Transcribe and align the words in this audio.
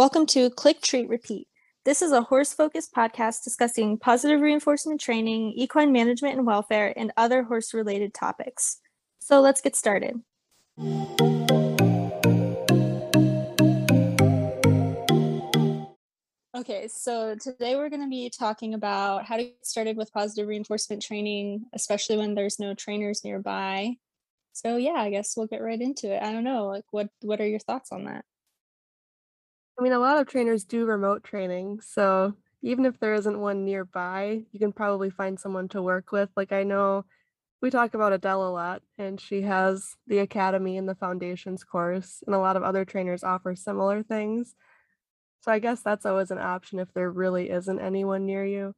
Welcome 0.00 0.24
to 0.28 0.48
Click 0.48 0.80
Treat 0.80 1.10
Repeat. 1.10 1.46
This 1.84 2.00
is 2.00 2.10
a 2.10 2.22
horse 2.22 2.54
focused 2.54 2.94
podcast 2.94 3.44
discussing 3.44 3.98
positive 3.98 4.40
reinforcement 4.40 4.98
training, 4.98 5.52
equine 5.54 5.92
management 5.92 6.38
and 6.38 6.46
welfare, 6.46 6.94
and 6.96 7.12
other 7.18 7.42
horse 7.42 7.74
related 7.74 8.14
topics. 8.14 8.80
So 9.18 9.42
let's 9.42 9.60
get 9.60 9.76
started. 9.76 10.22
Okay, 16.56 16.88
so 16.88 17.34
today 17.38 17.76
we're 17.76 17.90
going 17.90 18.00
to 18.00 18.08
be 18.08 18.30
talking 18.30 18.72
about 18.72 19.26
how 19.26 19.36
to 19.36 19.44
get 19.44 19.66
started 19.66 19.98
with 19.98 20.14
positive 20.14 20.48
reinforcement 20.48 21.02
training, 21.02 21.66
especially 21.74 22.16
when 22.16 22.34
there's 22.34 22.58
no 22.58 22.72
trainers 22.72 23.22
nearby. 23.22 23.96
So 24.54 24.78
yeah, 24.78 24.92
I 24.92 25.10
guess 25.10 25.36
we'll 25.36 25.46
get 25.46 25.60
right 25.60 25.78
into 25.78 26.10
it. 26.10 26.22
I 26.22 26.32
don't 26.32 26.44
know, 26.44 26.68
like 26.68 26.86
what 26.90 27.10
what 27.20 27.42
are 27.42 27.46
your 27.46 27.60
thoughts 27.60 27.92
on 27.92 28.04
that? 28.04 28.24
I 29.80 29.84
mean, 29.84 29.92
a 29.92 30.00
lot 30.00 30.18
of 30.18 30.28
trainers 30.28 30.64
do 30.66 30.84
remote 30.86 31.24
training, 31.24 31.80
so 31.80 32.36
even 32.62 32.84
if 32.84 33.00
there 33.00 33.14
isn't 33.14 33.40
one 33.40 33.64
nearby, 33.64 34.44
you 34.52 34.60
can 34.60 34.72
probably 34.74 35.08
find 35.10 35.40
someone 35.40 35.68
to 35.70 35.82
work 35.82 36.12
with. 36.12 36.30
Like 36.36 36.52
I 36.52 36.64
know 36.64 37.06
we 37.62 37.70
talk 37.70 37.94
about 37.94 38.12
Adele 38.14 38.48
a 38.48 38.50
lot, 38.50 38.82
and 38.98 39.20
she 39.20 39.42
has 39.42 39.96
the 40.08 40.18
academy 40.18 40.78
and 40.78 40.88
the 40.88 40.96
foundations 40.96 41.64
course, 41.64 42.24
and 42.26 42.34
a 42.34 42.40
lot 42.40 42.56
of 42.56 42.64
other 42.64 42.84
trainers 42.84 43.24
offer 43.24 43.56
similar 43.56 44.02
things. 44.02 44.56
So 45.42 45.52
I 45.52 45.60
guess 45.60 45.82
that's 45.82 46.06
always 46.06 46.30
an 46.32 46.38
option 46.38 46.80
if 46.80 46.92
there 46.94 47.10
really 47.12 47.50
isn't 47.50 47.80
anyone 47.80 48.26
near 48.26 48.44
you. 48.46 48.74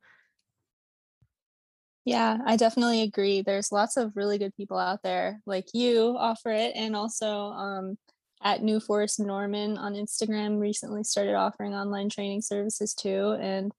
Yeah, 2.05 2.39
I 2.45 2.56
definitely 2.56 3.03
agree. 3.03 3.42
There's 3.42 3.70
lots 3.70 3.97
of 3.97 4.16
really 4.16 4.37
good 4.39 4.55
people 4.56 4.77
out 4.78 5.03
there 5.03 5.41
like 5.47 5.69
you 5.73 6.16
offer 6.19 6.50
it 6.50 6.75
and 6.75 6.97
also 6.97 7.28
um, 7.53 7.97
at 8.42 8.62
New 8.62 8.80
Forest 8.80 9.20
Norman 9.20 9.78
on 9.78 9.95
Instagram 9.95 10.59
recently 10.59 11.05
started 11.05 11.34
offering 11.34 11.74
online 11.74 12.09
training 12.09 12.42
services 12.42 12.95
too 12.95 13.37
and 13.41 13.73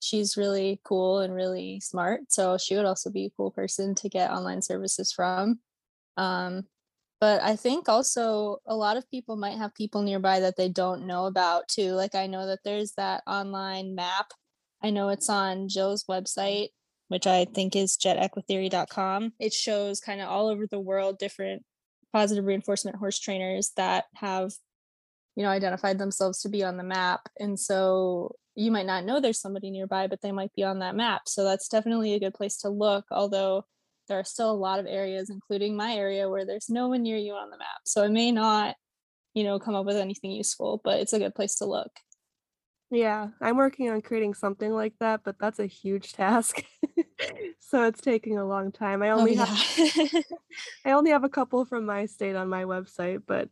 she's 0.00 0.36
really 0.36 0.80
cool 0.84 1.20
and 1.20 1.34
really 1.34 1.80
smart. 1.80 2.20
So 2.28 2.56
she 2.56 2.76
would 2.76 2.84
also 2.84 3.10
be 3.10 3.26
a 3.26 3.32
cool 3.36 3.50
person 3.50 3.94
to 3.96 4.08
get 4.08 4.30
online 4.30 4.62
services 4.62 5.12
from. 5.12 5.58
Um, 6.16 6.64
but 7.20 7.42
I 7.42 7.56
think 7.56 7.88
also 7.88 8.58
a 8.66 8.76
lot 8.76 8.96
of 8.96 9.10
people 9.10 9.36
might 9.36 9.58
have 9.58 9.74
people 9.74 10.02
nearby 10.02 10.40
that 10.40 10.56
they 10.56 10.68
don't 10.68 11.06
know 11.06 11.26
about 11.26 11.66
too. 11.68 11.92
Like 11.92 12.14
I 12.14 12.28
know 12.28 12.46
that 12.46 12.60
there's 12.64 12.92
that 12.92 13.22
online 13.26 13.94
map. 13.94 14.32
I 14.82 14.90
know 14.90 15.08
it's 15.08 15.28
on 15.28 15.68
Jill's 15.68 16.04
website 16.04 16.68
which 17.08 17.26
I 17.26 17.46
think 17.46 17.74
is 17.74 17.96
jetequitheory.com. 17.96 19.32
It 19.40 19.52
shows 19.52 20.00
kind 20.00 20.20
of 20.20 20.28
all 20.28 20.48
over 20.48 20.66
the 20.66 20.78
world 20.78 21.18
different 21.18 21.62
positive 22.12 22.44
reinforcement 22.44 22.96
horse 22.96 23.18
trainers 23.18 23.72
that 23.76 24.04
have, 24.14 24.52
you 25.36 25.42
know, 25.42 25.50
identified 25.50 25.98
themselves 25.98 26.40
to 26.42 26.48
be 26.48 26.64
on 26.64 26.76
the 26.76 26.84
map. 26.84 27.28
And 27.38 27.58
so 27.58 28.36
you 28.54 28.70
might 28.70 28.86
not 28.86 29.04
know 29.04 29.20
there's 29.20 29.40
somebody 29.40 29.70
nearby, 29.70 30.06
but 30.06 30.20
they 30.20 30.32
might 30.32 30.52
be 30.54 30.64
on 30.64 30.80
that 30.80 30.96
map. 30.96 31.22
So 31.26 31.44
that's 31.44 31.68
definitely 31.68 32.14
a 32.14 32.20
good 32.20 32.34
place 32.34 32.56
to 32.58 32.68
look, 32.68 33.04
although 33.10 33.64
there 34.08 34.18
are 34.18 34.24
still 34.24 34.50
a 34.50 34.52
lot 34.52 34.80
of 34.80 34.86
areas, 34.86 35.30
including 35.30 35.76
my 35.76 35.94
area, 35.94 36.28
where 36.28 36.44
there's 36.44 36.68
no 36.68 36.88
one 36.88 37.02
near 37.02 37.18
you 37.18 37.34
on 37.34 37.50
the 37.50 37.58
map. 37.58 37.82
So 37.84 38.02
it 38.02 38.10
may 38.10 38.32
not, 38.32 38.74
you 39.34 39.44
know, 39.44 39.58
come 39.58 39.74
up 39.74 39.86
with 39.86 39.96
anything 39.96 40.32
useful, 40.32 40.80
but 40.82 41.00
it's 41.00 41.12
a 41.12 41.18
good 41.18 41.34
place 41.34 41.56
to 41.56 41.66
look. 41.66 41.90
Yeah, 42.90 43.28
I'm 43.40 43.56
working 43.56 43.90
on 43.90 44.00
creating 44.00 44.34
something 44.34 44.72
like 44.72 44.94
that, 45.00 45.20
but 45.22 45.38
that's 45.38 45.58
a 45.58 45.66
huge 45.66 46.12
task. 46.14 46.64
so 47.60 47.84
it's 47.84 48.00
taking 48.00 48.38
a 48.38 48.46
long 48.46 48.72
time. 48.72 49.02
I 49.02 49.10
Oh 49.10 49.18
only 49.18 49.34
yeah. 49.34 49.44
have 49.44 49.64
I 50.84 50.92
only 50.92 51.10
have 51.10 51.24
a 51.24 51.28
couple 51.28 51.64
from 51.64 51.84
my 51.84 52.06
state 52.06 52.34
on 52.36 52.48
my 52.48 52.64
website, 52.64 53.22
but 53.26 53.50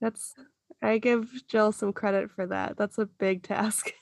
that's 0.00 0.34
I 0.82 0.98
give 0.98 1.30
Jill 1.48 1.72
some 1.72 1.92
credit 1.92 2.30
for 2.30 2.46
that. 2.48 2.76
That's 2.76 2.98
a 2.98 3.06
big 3.06 3.42
task. 3.42 3.92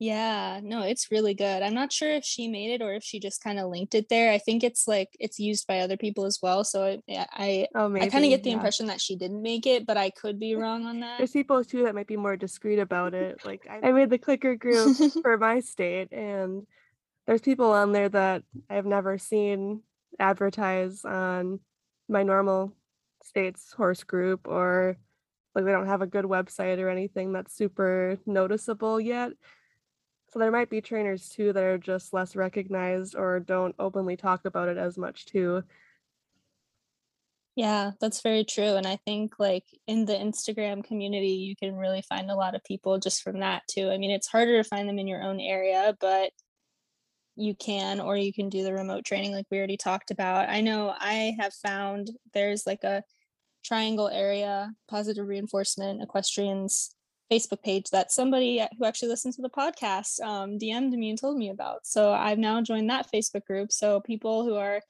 Yeah, 0.00 0.60
no, 0.62 0.82
it's 0.82 1.10
really 1.10 1.34
good. 1.34 1.62
I'm 1.62 1.74
not 1.74 1.92
sure 1.92 2.10
if 2.10 2.24
she 2.24 2.48
made 2.48 2.72
it 2.72 2.82
or 2.82 2.94
if 2.94 3.04
she 3.04 3.20
just 3.20 3.42
kind 3.42 3.58
of 3.58 3.70
linked 3.70 3.94
it 3.94 4.08
there. 4.08 4.32
I 4.32 4.38
think 4.38 4.64
it's 4.64 4.88
like 4.88 5.08
it's 5.20 5.38
used 5.38 5.66
by 5.66 5.80
other 5.80 5.96
people 5.96 6.24
as 6.24 6.40
well. 6.42 6.64
So 6.64 6.84
I 6.84 6.98
I 7.08 7.68
oh, 7.74 7.94
I 7.94 8.06
kind 8.06 8.24
of 8.24 8.30
get 8.30 8.42
the 8.42 8.50
Yeah. 8.50 8.56
impression 8.56 8.86
that 8.88 9.00
she 9.00 9.16
didn't 9.16 9.42
make 9.42 9.66
it, 9.66 9.86
but 9.86 9.96
I 9.96 10.10
could 10.10 10.40
be 10.40 10.54
wrong 10.56 10.84
on 10.84 11.00
that. 11.00 11.18
There's 11.18 11.30
people 11.30 11.64
too 11.64 11.84
that 11.84 11.94
might 11.94 12.08
be 12.08 12.16
more 12.16 12.36
discreet 12.36 12.80
about 12.80 13.14
it. 13.14 13.38
Like 13.44 13.66
I 13.70 13.88
I 13.88 13.92
made 13.92 14.10
the 14.10 14.18
clicker 14.18 14.56
group 14.56 14.96
for 15.22 15.38
my 15.38 15.60
state 15.60 16.12
and 16.12 16.66
there's 17.26 17.40
people 17.40 17.70
on 17.72 17.92
there 17.92 18.08
that 18.08 18.42
I've 18.68 18.86
never 18.86 19.16
seen 19.16 19.82
advertise 20.18 21.04
on 21.04 21.60
my 22.08 22.22
normal 22.22 22.72
state's 23.22 23.72
horse 23.72 24.04
group 24.04 24.46
or 24.46 24.98
like 25.54 25.64
they 25.64 25.72
don't 25.72 25.86
have 25.86 26.02
a 26.02 26.06
good 26.06 26.24
website 26.24 26.78
or 26.78 26.88
anything 26.88 27.32
that's 27.32 27.54
super 27.56 28.18
noticeable 28.26 29.00
yet. 29.00 29.32
So 30.34 30.40
there 30.40 30.50
might 30.50 30.68
be 30.68 30.80
trainers 30.80 31.28
too 31.28 31.52
that 31.52 31.62
are 31.62 31.78
just 31.78 32.12
less 32.12 32.34
recognized 32.34 33.14
or 33.14 33.38
don't 33.38 33.72
openly 33.78 34.16
talk 34.16 34.44
about 34.44 34.68
it 34.68 34.76
as 34.76 34.98
much 34.98 35.26
too. 35.26 35.62
Yeah, 37.54 37.92
that's 38.00 38.20
very 38.20 38.44
true. 38.44 38.74
And 38.74 38.84
I 38.84 38.98
think 39.06 39.34
like 39.38 39.62
in 39.86 40.06
the 40.06 40.14
Instagram 40.14 40.82
community, 40.82 41.28
you 41.28 41.54
can 41.54 41.76
really 41.76 42.02
find 42.02 42.32
a 42.32 42.34
lot 42.34 42.56
of 42.56 42.64
people 42.64 42.98
just 42.98 43.22
from 43.22 43.38
that 43.38 43.62
too. 43.70 43.90
I 43.90 43.96
mean, 43.96 44.10
it's 44.10 44.26
harder 44.26 44.60
to 44.60 44.68
find 44.68 44.88
them 44.88 44.98
in 44.98 45.06
your 45.06 45.22
own 45.22 45.38
area, 45.38 45.96
but 46.00 46.32
you 47.36 47.54
can, 47.54 48.00
or 48.00 48.16
you 48.16 48.32
can 48.32 48.48
do 48.48 48.64
the 48.64 48.74
remote 48.74 49.04
training 49.04 49.30
like 49.30 49.46
we 49.52 49.58
already 49.58 49.76
talked 49.76 50.10
about. 50.10 50.48
I 50.48 50.62
know 50.62 50.92
I 50.98 51.36
have 51.38 51.54
found 51.54 52.10
there's 52.32 52.66
like 52.66 52.82
a 52.82 53.04
triangle 53.64 54.08
area 54.08 54.72
positive 54.90 55.28
reinforcement 55.28 56.02
equestrians 56.02 56.96
Facebook 57.34 57.62
page 57.62 57.90
that 57.90 58.12
somebody 58.12 58.64
who 58.78 58.84
actually 58.84 59.08
listens 59.08 59.36
to 59.36 59.42
the 59.42 59.50
podcast 59.50 60.20
um, 60.20 60.58
DM'd 60.58 60.92
me 60.92 61.10
and 61.10 61.20
told 61.20 61.36
me 61.36 61.50
about. 61.50 61.86
So 61.86 62.12
I've 62.12 62.38
now 62.38 62.60
joined 62.60 62.90
that 62.90 63.08
Facebook 63.12 63.44
group. 63.44 63.72
So 63.72 64.00
people 64.00 64.44
who 64.44 64.54
are 64.54 64.80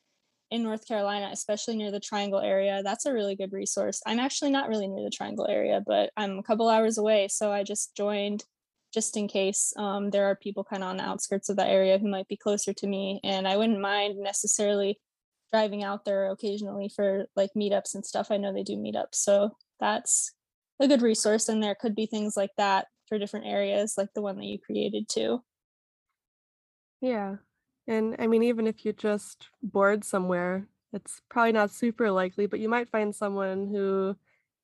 in 0.50 0.62
North 0.62 0.86
Carolina, 0.86 1.30
especially 1.32 1.76
near 1.76 1.90
the 1.90 2.00
Triangle 2.00 2.40
area, 2.40 2.82
that's 2.84 3.06
a 3.06 3.12
really 3.12 3.34
good 3.34 3.52
resource. 3.52 4.02
I'm 4.06 4.18
actually 4.18 4.50
not 4.50 4.68
really 4.68 4.86
near 4.86 5.04
the 5.04 5.10
Triangle 5.10 5.46
area, 5.48 5.82
but 5.84 6.10
I'm 6.16 6.38
a 6.38 6.42
couple 6.42 6.68
hours 6.68 6.98
away. 6.98 7.28
So 7.28 7.50
I 7.50 7.62
just 7.62 7.96
joined 7.96 8.44
just 8.92 9.16
in 9.16 9.26
case 9.26 9.72
um, 9.76 10.10
there 10.10 10.26
are 10.26 10.36
people 10.36 10.62
kind 10.62 10.84
of 10.84 10.90
on 10.90 10.98
the 10.98 11.02
outskirts 11.02 11.48
of 11.48 11.56
that 11.56 11.70
area 11.70 11.98
who 11.98 12.08
might 12.08 12.28
be 12.28 12.36
closer 12.36 12.72
to 12.72 12.86
me. 12.86 13.20
And 13.24 13.48
I 13.48 13.56
wouldn't 13.56 13.80
mind 13.80 14.18
necessarily 14.18 15.00
driving 15.52 15.82
out 15.82 16.04
there 16.04 16.30
occasionally 16.30 16.90
for 16.94 17.26
like 17.34 17.50
meetups 17.56 17.94
and 17.94 18.04
stuff. 18.04 18.28
I 18.30 18.36
know 18.36 18.52
they 18.52 18.62
do 18.62 18.76
meetups. 18.76 19.14
So 19.14 19.56
that's 19.80 20.32
a 20.80 20.88
good 20.88 21.02
resource. 21.02 21.48
And 21.48 21.62
there 21.62 21.74
could 21.74 21.94
be 21.94 22.06
things 22.06 22.36
like 22.36 22.50
that 22.56 22.88
for 23.08 23.18
different 23.18 23.46
areas, 23.46 23.94
like 23.96 24.08
the 24.14 24.22
one 24.22 24.36
that 24.36 24.44
you 24.44 24.58
created 24.58 25.08
too. 25.08 25.42
Yeah. 27.00 27.36
And 27.86 28.16
I 28.18 28.26
mean, 28.26 28.42
even 28.42 28.66
if 28.66 28.84
you 28.84 28.92
just 28.92 29.48
board 29.62 30.04
somewhere, 30.04 30.68
it's 30.92 31.20
probably 31.28 31.52
not 31.52 31.70
super 31.70 32.10
likely, 32.10 32.46
but 32.46 32.60
you 32.60 32.68
might 32.68 32.88
find 32.88 33.14
someone 33.14 33.68
who 33.68 34.16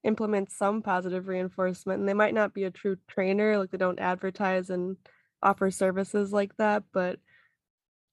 implements 0.05 0.57
some 0.57 0.81
positive 0.81 1.29
reinforcement 1.29 2.01
and 2.01 2.09
they 2.09 2.15
might 2.15 2.33
not 2.35 2.55
be 2.55 2.65
a 2.65 2.71
true 2.71 2.97
trainer, 3.09 3.59
like 3.59 3.71
they 3.71 3.79
don't 3.79 4.01
advertise 4.01 4.71
and 4.71 4.97
offer 5.43 5.71
services 5.71 6.33
like 6.33 6.57
that, 6.57 6.85
but 6.93 7.19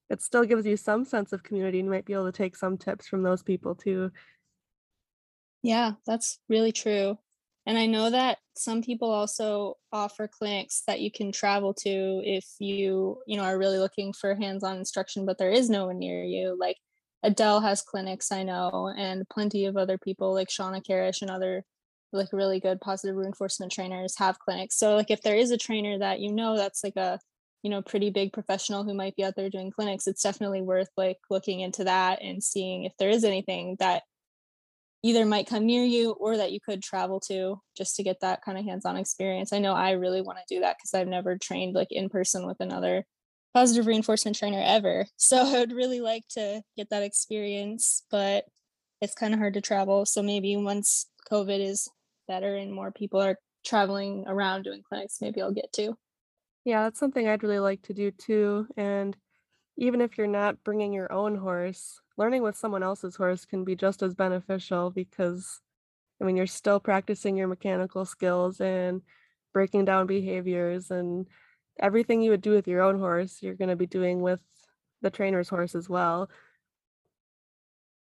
it 0.10 0.22
still 0.22 0.46
gives 0.46 0.66
you 0.66 0.78
some 0.78 1.06
sense 1.06 1.34
of 1.34 1.44
community 1.44 1.80
and 1.80 1.88
you 1.88 1.92
might 1.92 2.06
be 2.06 2.14
able 2.14 2.26
to 2.26 2.32
take 2.32 2.56
some 2.56 2.78
tips 2.78 3.08
from 3.08 3.24
those 3.24 3.44
people 3.44 3.76
too. 3.76 4.12
Yeah, 5.62 5.94
that's 6.06 6.40
really 6.50 6.72
true. 6.72 7.18
And 7.68 7.78
I 7.78 7.86
know 7.86 8.10
that 8.10 8.38
some 8.56 8.82
people 8.82 9.12
also 9.12 9.76
offer 9.92 10.30
clinics 10.30 10.84
that 10.88 11.02
you 11.02 11.12
can 11.12 11.34
travel 11.34 11.74
to 11.74 12.22
if 12.24 12.46
you, 12.60 13.18
you 13.28 13.36
know, 13.36 13.44
are 13.44 13.58
really 13.58 13.78
looking 13.78 14.14
for 14.14 14.36
hands-on 14.36 14.78
instruction, 14.78 15.26
but 15.26 15.38
there 15.38 15.52
is 15.52 15.70
no 15.70 15.88
one 15.88 16.00
near 16.00 16.24
you. 16.24 16.56
Like 16.58 16.78
Adele 17.24 17.60
has 17.60 17.82
clinics, 17.82 18.32
I 18.32 18.44
know, 18.44 18.94
and 18.98 19.28
plenty 19.28 19.66
of 19.66 19.76
other 19.76 19.98
people 19.98 20.34
like 20.34 20.48
Shawna 20.48 20.82
Karrasch 20.82 21.22
and 21.22 21.30
other 21.30 21.66
like 22.14 22.32
really 22.32 22.62
good 22.62 22.80
positive 22.80 23.18
reinforcement 23.18 23.74
trainers 23.74 24.18
have 24.18 24.40
clinics. 24.40 24.78
So 24.78 24.96
like 24.96 25.12
if 25.12 25.22
there 25.22 25.36
is 25.36 25.52
a 25.52 25.58
trainer 25.58 26.00
that 26.00 26.22
you 26.22 26.32
know 26.32 26.56
that's 26.56 26.86
like 26.86 26.96
a, 26.96 27.20
you 27.64 27.70
know, 27.70 27.82
pretty 27.82 28.12
big 28.12 28.32
professional 28.32 28.86
who 28.86 28.94
might 28.94 29.18
be 29.18 29.26
out 29.26 29.36
there 29.36 29.50
doing 29.50 29.72
clinics, 29.72 30.08
it's 30.08 30.24
definitely 30.24 30.62
worth 30.62 30.90
like 30.96 31.18
looking 31.30 31.60
into 31.60 31.84
that 31.84 32.22
and 32.22 32.42
seeing 32.42 32.86
if 32.86 32.94
there 32.98 33.10
is 33.10 33.26
anything 33.26 33.76
that 33.80 34.04
either 35.08 35.26
might 35.26 35.48
come 35.48 35.66
near 35.66 35.84
you 35.84 36.12
or 36.12 36.36
that 36.36 36.52
you 36.52 36.60
could 36.60 36.84
travel 36.84 37.22
to 37.22 37.62
just 37.78 37.96
to 37.96 38.04
get 38.04 38.20
that 38.20 38.42
kind 38.42 38.58
of 38.58 38.66
hands-on 38.66 38.98
experience. 38.98 39.54
I 39.54 39.60
know 39.60 39.74
I 39.74 39.92
really 39.92 40.22
want 40.22 40.38
to 40.40 40.56
do 40.56 40.60
that 40.60 40.78
because 40.78 40.94
I've 40.94 41.08
never 41.08 41.38
trained 41.38 41.76
like 41.76 41.92
in 41.92 42.10
person 42.10 42.46
with 42.46 42.58
another 42.60 43.06
positive 43.54 43.88
reinforcement 43.88 44.38
trainer 44.38 44.62
ever. 44.62 45.06
So 45.18 45.38
I 45.38 45.60
would 45.60 45.72
really 45.72 46.02
like 46.02 46.24
to 46.32 46.62
get 46.76 46.90
that 46.90 47.04
experience, 47.04 48.04
but 48.12 48.46
it's 49.00 49.16
kind 49.16 49.34
of 49.34 49.40
hard 49.40 49.54
to 49.54 49.62
travel. 49.62 50.06
So 50.06 50.22
maybe 50.22 50.58
once 50.58 51.08
COVID 51.32 51.60
is 51.60 51.88
better 52.28 52.56
and 52.56 52.74
more 52.74 52.92
people 52.92 53.22
are 53.22 53.38
traveling 53.66 54.26
around 54.28 54.64
doing 54.64 54.82
clinics, 54.88 55.22
maybe 55.22 55.42
I'll 55.42 55.54
get 55.54 55.72
to. 55.74 55.96
Yeah, 56.66 56.84
that's 56.84 57.00
something 57.00 57.26
I'd 57.26 57.44
really 57.44 57.60
like 57.60 57.82
to 57.84 57.94
do 57.94 58.12
too. 58.12 58.68
And 58.76 59.16
even 59.78 60.02
if 60.02 60.18
you're 60.18 60.28
not 60.28 60.64
bringing 60.66 60.92
your 60.92 61.12
own 61.14 61.38
horse, 61.38 62.02
learning 62.18 62.44
with 62.44 62.56
someone 62.56 62.84
else's 62.84 63.16
horse 63.16 63.46
can 63.46 63.64
be 63.64 63.76
just 63.76 64.02
as 64.04 64.16
beneficial 64.16 64.92
because 64.92 65.62
I 66.22 66.26
mean, 66.26 66.36
you're 66.38 66.48
still 66.48 66.80
practicing 66.80 67.38
your 67.38 67.48
mechanical 67.48 68.06
skills 68.06 68.60
and 68.62 69.02
breaking 69.54 69.86
down 69.86 70.08
behaviors 70.08 70.92
and 70.92 71.28
everything 71.80 72.22
you 72.22 72.32
would 72.32 72.42
do 72.42 72.52
with 72.52 72.68
your 72.68 72.82
own 72.82 73.00
horse, 73.00 73.42
you're 73.42 73.56
going 73.56 73.70
to 73.70 73.76
be 73.76 73.86
doing 73.88 74.22
with 74.22 74.40
the 75.02 75.12
trainer's 75.12 75.50
horse 75.50 75.76
as 75.76 75.90
well. 75.90 76.30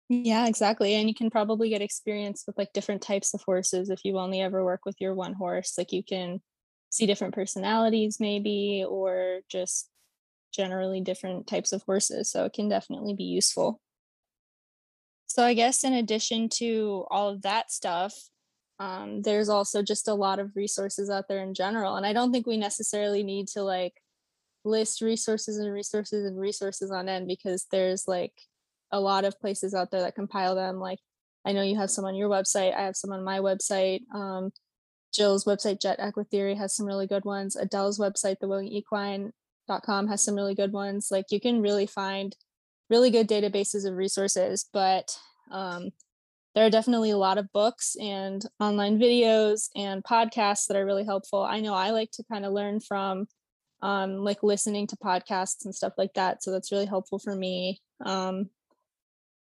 Yeah, 0.08 0.46
exactly. 0.46 0.94
And 0.94 1.08
you 1.08 1.14
can 1.14 1.30
probably 1.30 1.68
get 1.68 1.82
experience 1.82 2.44
with 2.46 2.56
like 2.56 2.72
different 2.72 3.02
types 3.02 3.34
of 3.34 3.42
horses 3.42 3.90
if 3.90 4.04
you 4.04 4.18
only 4.18 4.40
ever 4.40 4.64
work 4.64 4.84
with 4.86 4.96
your 5.00 5.14
one 5.14 5.34
horse. 5.34 5.76
Like 5.76 5.92
you 5.92 6.04
can 6.04 6.40
see 6.90 7.06
different 7.06 7.34
personalities, 7.34 8.20
maybe, 8.20 8.84
or 8.88 9.40
just 9.48 9.90
generally 10.52 11.00
different 11.00 11.48
types 11.48 11.72
of 11.72 11.82
horses. 11.82 12.30
So 12.30 12.44
it 12.44 12.52
can 12.52 12.68
definitely 12.68 13.14
be 13.14 13.24
useful. 13.24 13.80
So 15.26 15.44
I 15.44 15.54
guess 15.54 15.84
in 15.84 15.92
addition 15.92 16.48
to 16.54 17.04
all 17.10 17.28
of 17.28 17.42
that 17.42 17.70
stuff, 17.70 18.14
um, 18.78 19.22
there's 19.22 19.48
also 19.48 19.82
just 19.82 20.08
a 20.08 20.14
lot 20.14 20.38
of 20.38 20.54
resources 20.54 21.10
out 21.10 21.28
there 21.28 21.42
in 21.42 21.54
general. 21.54 21.96
And 21.96 22.06
I 22.06 22.12
don't 22.12 22.32
think 22.32 22.46
we 22.46 22.56
necessarily 22.56 23.22
need 23.22 23.48
to 23.48 23.62
like 23.62 23.94
list 24.64 25.00
resources 25.00 25.58
and 25.58 25.72
resources 25.72 26.26
and 26.26 26.38
resources 26.38 26.90
on 26.90 27.08
end 27.08 27.26
because 27.26 27.66
there's 27.70 28.06
like 28.06 28.32
a 28.92 29.00
lot 29.00 29.24
of 29.24 29.40
places 29.40 29.74
out 29.74 29.90
there 29.90 30.02
that 30.02 30.14
compile 30.14 30.54
them. 30.54 30.78
Like 30.78 30.98
I 31.44 31.52
know 31.52 31.62
you 31.62 31.76
have 31.76 31.90
some 31.90 32.04
on 32.04 32.14
your 32.14 32.28
website, 32.28 32.74
I 32.74 32.82
have 32.82 32.96
some 32.96 33.12
on 33.12 33.24
my 33.24 33.38
website. 33.38 34.00
Um, 34.14 34.50
Jill's 35.12 35.44
website, 35.44 35.80
Jet 35.80 35.98
Equitheory, 35.98 36.56
has 36.58 36.74
some 36.74 36.86
really 36.86 37.06
good 37.06 37.24
ones. 37.24 37.56
Adele's 37.56 37.98
website, 37.98 38.36
thewillingequine.com, 38.42 40.08
has 40.08 40.22
some 40.22 40.34
really 40.34 40.54
good 40.54 40.72
ones. 40.72 41.08
Like 41.10 41.26
you 41.30 41.40
can 41.40 41.62
really 41.62 41.86
find 41.86 42.36
really 42.90 43.10
good 43.10 43.28
databases 43.28 43.86
of 43.86 43.96
resources, 43.96 44.68
but 44.72 45.16
um, 45.50 45.90
there 46.54 46.64
are 46.64 46.70
definitely 46.70 47.10
a 47.10 47.18
lot 47.18 47.38
of 47.38 47.52
books 47.52 47.96
and 48.00 48.42
online 48.60 48.98
videos 48.98 49.68
and 49.76 50.02
podcasts 50.02 50.66
that 50.66 50.76
are 50.76 50.86
really 50.86 51.04
helpful. 51.04 51.42
I 51.42 51.60
know 51.60 51.74
I 51.74 51.90
like 51.90 52.10
to 52.12 52.24
kind 52.30 52.44
of 52.44 52.52
learn 52.52 52.80
from 52.80 53.26
um, 53.82 54.18
like 54.18 54.42
listening 54.42 54.86
to 54.88 54.96
podcasts 54.96 55.64
and 55.64 55.74
stuff 55.74 55.92
like 55.98 56.14
that. 56.14 56.42
So 56.42 56.50
that's 56.50 56.72
really 56.72 56.86
helpful 56.86 57.18
for 57.18 57.34
me. 57.34 57.80
Um, 58.04 58.48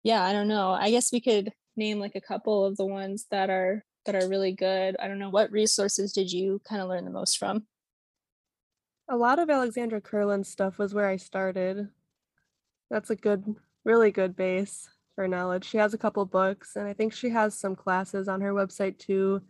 yeah, 0.02 0.22
I 0.22 0.32
don't 0.32 0.48
know. 0.48 0.70
I 0.70 0.90
guess 0.90 1.12
we 1.12 1.20
could 1.20 1.52
name 1.76 1.98
like 1.98 2.14
a 2.14 2.20
couple 2.20 2.64
of 2.64 2.76
the 2.76 2.86
ones 2.86 3.26
that 3.30 3.50
are 3.50 3.84
that 4.04 4.14
are 4.14 4.28
really 4.28 4.52
good. 4.52 4.96
I 5.00 5.08
don't 5.08 5.18
know 5.18 5.30
what 5.30 5.50
resources 5.50 6.12
did 6.12 6.30
you 6.30 6.60
kind 6.68 6.80
of 6.80 6.88
learn 6.88 7.04
the 7.04 7.10
most 7.10 7.38
from? 7.38 7.66
A 9.08 9.16
lot 9.16 9.38
of 9.38 9.50
Alexandra 9.50 10.00
Kurland's 10.00 10.48
stuff 10.48 10.78
was 10.78 10.94
where 10.94 11.08
I 11.08 11.16
started. 11.16 11.88
That's 12.90 13.10
a 13.10 13.16
good, 13.16 13.56
really 13.84 14.10
good 14.10 14.36
base 14.36 14.88
for 15.14 15.26
knowledge. 15.26 15.64
She 15.64 15.78
has 15.78 15.94
a 15.94 15.98
couple 15.98 16.24
books, 16.24 16.76
and 16.76 16.86
I 16.86 16.92
think 16.92 17.12
she 17.12 17.30
has 17.30 17.58
some 17.58 17.74
classes 17.74 18.28
on 18.28 18.40
her 18.40 18.52
website 18.52 18.98
too. 18.98 19.42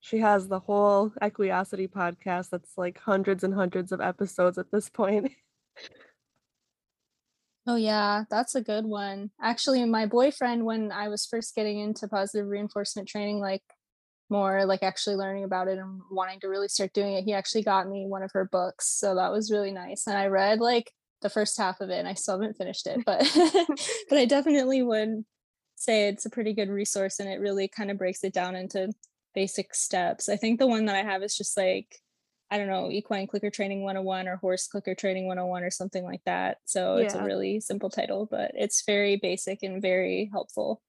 She 0.00 0.18
has 0.18 0.48
the 0.48 0.60
whole 0.60 1.12
Equiosity 1.20 1.86
podcast 1.86 2.50
that's 2.50 2.76
like 2.76 2.98
hundreds 2.98 3.44
and 3.44 3.54
hundreds 3.54 3.92
of 3.92 4.00
episodes 4.00 4.58
at 4.58 4.70
this 4.72 4.88
point. 4.88 5.30
Oh, 7.66 7.76
yeah, 7.76 8.24
that's 8.30 8.54
a 8.54 8.62
good 8.62 8.86
one. 8.86 9.30
Actually, 9.40 9.84
my 9.84 10.06
boyfriend, 10.06 10.64
when 10.64 10.90
I 10.90 11.08
was 11.08 11.26
first 11.26 11.54
getting 11.54 11.78
into 11.78 12.08
positive 12.08 12.48
reinforcement 12.48 13.06
training, 13.06 13.38
like 13.38 13.62
more 14.30 14.64
like 14.64 14.82
actually 14.82 15.16
learning 15.16 15.44
about 15.44 15.68
it 15.68 15.78
and 15.78 16.00
wanting 16.10 16.40
to 16.40 16.48
really 16.48 16.68
start 16.68 16.92
doing 16.94 17.12
it, 17.12 17.24
he 17.24 17.34
actually 17.34 17.62
got 17.62 17.88
me 17.88 18.06
one 18.06 18.22
of 18.22 18.32
her 18.32 18.46
books. 18.50 18.88
So 18.88 19.14
that 19.16 19.30
was 19.30 19.52
really 19.52 19.72
nice. 19.72 20.06
And 20.06 20.16
I 20.16 20.26
read 20.28 20.58
like 20.60 20.90
the 21.22 21.30
first 21.30 21.56
half 21.58 21.80
of 21.80 21.90
it 21.90 21.98
and 21.98 22.08
I 22.08 22.14
still 22.14 22.40
haven't 22.40 22.56
finished 22.56 22.86
it, 22.86 23.04
but 23.04 23.20
but 24.08 24.18
I 24.18 24.24
definitely 24.24 24.82
would 24.82 25.24
say 25.76 26.08
it's 26.08 26.26
a 26.26 26.30
pretty 26.30 26.52
good 26.52 26.68
resource 26.68 27.20
and 27.20 27.28
it 27.28 27.40
really 27.40 27.68
kind 27.68 27.90
of 27.90 27.98
breaks 27.98 28.24
it 28.24 28.32
down 28.32 28.56
into 28.56 28.92
basic 29.34 29.74
steps. 29.74 30.28
I 30.28 30.36
think 30.36 30.58
the 30.58 30.66
one 30.66 30.86
that 30.86 30.96
I 30.96 31.02
have 31.02 31.22
is 31.22 31.36
just 31.36 31.56
like 31.56 31.96
I 32.52 32.58
don't 32.58 32.66
know, 32.66 32.90
equine 32.90 33.28
clicker 33.28 33.50
training 33.50 33.84
101 33.84 34.26
or 34.26 34.36
horse 34.36 34.66
clicker 34.66 34.94
training 34.94 35.28
101 35.28 35.62
or 35.62 35.70
something 35.70 36.04
like 36.04 36.22
that. 36.26 36.58
So 36.64 36.96
yeah. 36.96 37.04
it's 37.04 37.14
a 37.14 37.22
really 37.22 37.60
simple 37.60 37.90
title, 37.90 38.26
but 38.28 38.50
it's 38.54 38.82
very 38.84 39.16
basic 39.16 39.62
and 39.62 39.80
very 39.80 40.28
helpful. 40.32 40.82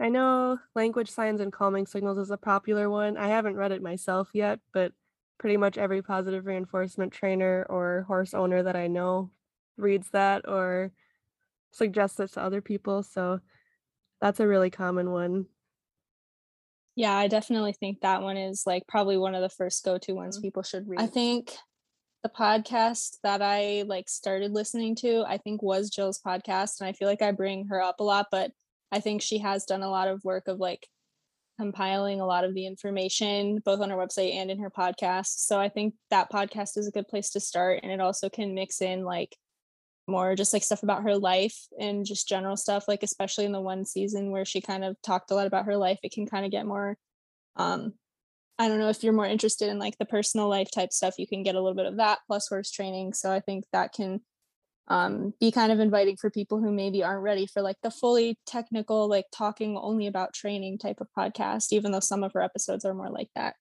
I 0.00 0.08
know 0.08 0.58
language 0.74 1.10
signs 1.10 1.40
and 1.40 1.52
calming 1.52 1.86
signals 1.86 2.16
is 2.16 2.30
a 2.30 2.38
popular 2.38 2.88
one. 2.88 3.18
I 3.18 3.28
haven't 3.28 3.56
read 3.56 3.72
it 3.72 3.82
myself 3.82 4.30
yet, 4.32 4.58
but 4.72 4.92
pretty 5.38 5.56
much 5.56 5.78
every 5.78 6.02
positive 6.02 6.46
reinforcement 6.46 7.12
trainer 7.12 7.66
or 7.68 8.04
horse 8.06 8.34
owner 8.34 8.62
that 8.62 8.76
I 8.76 8.86
know 8.86 9.30
reads 9.76 10.10
that 10.10 10.48
or 10.48 10.92
suggests 11.72 12.20
it 12.20 12.32
to 12.32 12.42
other 12.42 12.60
people. 12.60 13.02
So 13.02 13.40
that's 14.20 14.40
a 14.40 14.46
really 14.46 14.70
common 14.70 15.10
one. 15.10 15.46
Yeah, 16.96 17.16
I 17.16 17.26
definitely 17.26 17.72
think 17.72 18.00
that 18.00 18.22
one 18.22 18.36
is 18.36 18.62
like 18.66 18.86
probably 18.86 19.18
one 19.18 19.34
of 19.34 19.42
the 19.42 19.48
first 19.48 19.84
go 19.84 19.98
to 19.98 20.12
ones 20.12 20.36
mm-hmm. 20.36 20.42
people 20.42 20.62
should 20.62 20.88
read. 20.88 21.00
I 21.00 21.06
think 21.06 21.52
the 22.22 22.28
podcast 22.28 23.18
that 23.22 23.42
I 23.42 23.84
like 23.86 24.08
started 24.08 24.52
listening 24.52 24.94
to, 24.96 25.24
I 25.26 25.38
think 25.38 25.62
was 25.62 25.90
Jill's 25.90 26.20
podcast. 26.24 26.80
And 26.80 26.88
I 26.88 26.92
feel 26.92 27.08
like 27.08 27.22
I 27.22 27.32
bring 27.32 27.66
her 27.66 27.82
up 27.82 28.00
a 28.00 28.04
lot, 28.04 28.28
but 28.30 28.52
I 28.92 29.00
think 29.00 29.20
she 29.20 29.38
has 29.38 29.64
done 29.64 29.82
a 29.82 29.90
lot 29.90 30.08
of 30.08 30.24
work 30.24 30.46
of 30.46 30.60
like 30.60 30.88
compiling 31.58 32.20
a 32.20 32.26
lot 32.26 32.44
of 32.44 32.54
the 32.54 32.66
information 32.66 33.58
both 33.64 33.80
on 33.80 33.90
her 33.90 33.96
website 33.96 34.34
and 34.34 34.50
in 34.50 34.58
her 34.58 34.70
podcast. 34.70 35.46
So 35.46 35.60
I 35.60 35.68
think 35.68 35.94
that 36.10 36.30
podcast 36.30 36.76
is 36.76 36.88
a 36.88 36.92
good 36.92 37.08
place 37.08 37.30
to 37.30 37.40
start. 37.40 37.80
And 37.82 37.92
it 37.92 38.00
also 38.00 38.28
can 38.28 38.54
mix 38.54 38.80
in 38.80 39.04
like 39.04 39.36
more 40.06 40.34
just 40.34 40.52
like 40.52 40.62
stuff 40.62 40.82
about 40.82 41.04
her 41.04 41.16
life 41.16 41.56
and 41.78 42.04
just 42.04 42.28
general 42.28 42.56
stuff, 42.56 42.88
like 42.88 43.02
especially 43.02 43.44
in 43.44 43.52
the 43.52 43.60
one 43.60 43.84
season 43.84 44.30
where 44.30 44.44
she 44.44 44.60
kind 44.60 44.84
of 44.84 45.00
talked 45.02 45.30
a 45.30 45.34
lot 45.34 45.46
about 45.46 45.66
her 45.66 45.76
life, 45.76 45.98
it 46.02 46.12
can 46.12 46.26
kind 46.26 46.44
of 46.44 46.50
get 46.50 46.66
more 46.66 46.96
um 47.56 47.94
I 48.58 48.68
don't 48.68 48.78
know 48.78 48.88
if 48.88 49.02
you're 49.02 49.12
more 49.12 49.26
interested 49.26 49.68
in 49.68 49.80
like 49.80 49.98
the 49.98 50.04
personal 50.04 50.48
life 50.48 50.70
type 50.72 50.92
stuff, 50.92 51.18
you 51.18 51.26
can 51.26 51.42
get 51.42 51.56
a 51.56 51.60
little 51.60 51.74
bit 51.74 51.86
of 51.86 51.96
that 51.96 52.20
plus 52.28 52.46
horse 52.46 52.70
training. 52.70 53.12
So 53.12 53.32
I 53.32 53.40
think 53.40 53.64
that 53.72 53.92
can 53.92 54.20
um, 54.88 55.32
be 55.40 55.50
kind 55.50 55.72
of 55.72 55.80
inviting 55.80 56.16
for 56.16 56.30
people 56.30 56.60
who 56.60 56.70
maybe 56.70 57.02
aren't 57.02 57.22
ready 57.22 57.46
for 57.46 57.62
like 57.62 57.76
the 57.82 57.90
fully 57.90 58.38
technical, 58.46 59.08
like 59.08 59.26
talking 59.32 59.78
only 59.78 60.06
about 60.06 60.34
training 60.34 60.78
type 60.78 61.00
of 61.00 61.08
podcast, 61.16 61.72
even 61.72 61.90
though 61.90 62.00
some 62.00 62.22
of 62.22 62.32
her 62.34 62.42
episodes 62.42 62.84
are 62.84 62.94
more 62.94 63.10
like 63.10 63.30
that. 63.34 63.54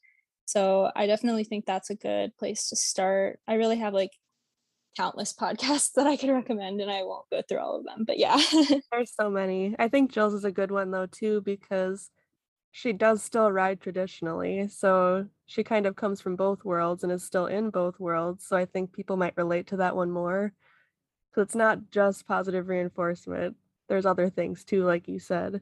So 0.45 0.91
I 0.95 1.07
definitely 1.07 1.45
think 1.45 1.65
that's 1.65 1.89
a 1.89 1.95
good 1.95 2.35
place 2.37 2.69
to 2.69 2.75
start. 2.75 3.39
I 3.47 3.53
really 3.53 3.77
have 3.77 3.93
like 3.93 4.11
countless 4.97 5.33
podcasts 5.39 5.93
that 5.95 6.07
I 6.07 6.17
can 6.17 6.31
recommend 6.31 6.81
and 6.81 6.91
I 6.91 7.03
won't 7.03 7.29
go 7.31 7.41
through 7.47 7.59
all 7.59 7.77
of 7.77 7.85
them, 7.85 8.03
but 8.05 8.19
yeah. 8.19 8.37
There's 8.91 9.13
so 9.17 9.29
many. 9.29 9.75
I 9.79 9.87
think 9.87 10.11
Jill's 10.11 10.33
is 10.33 10.45
a 10.45 10.51
good 10.51 10.71
one 10.71 10.91
though 10.91 11.07
too 11.07 11.41
because 11.41 12.09
she 12.71 12.91
does 12.91 13.23
still 13.23 13.51
ride 13.51 13.79
traditionally. 13.79 14.67
So 14.67 15.27
she 15.45 15.63
kind 15.63 15.85
of 15.85 15.95
comes 15.95 16.19
from 16.19 16.35
both 16.35 16.65
worlds 16.65 17.03
and 17.03 17.13
is 17.13 17.23
still 17.23 17.45
in 17.45 17.69
both 17.69 17.99
worlds. 17.99 18.45
So 18.45 18.57
I 18.57 18.65
think 18.65 18.91
people 18.91 19.15
might 19.15 19.37
relate 19.37 19.67
to 19.67 19.77
that 19.77 19.95
one 19.95 20.11
more. 20.11 20.53
So 21.33 21.41
it's 21.41 21.55
not 21.55 21.91
just 21.91 22.27
positive 22.27 22.67
reinforcement. 22.67 23.55
There's 23.89 24.05
other 24.05 24.29
things 24.29 24.63
too, 24.63 24.83
like 24.83 25.07
you 25.07 25.19
said. 25.19 25.61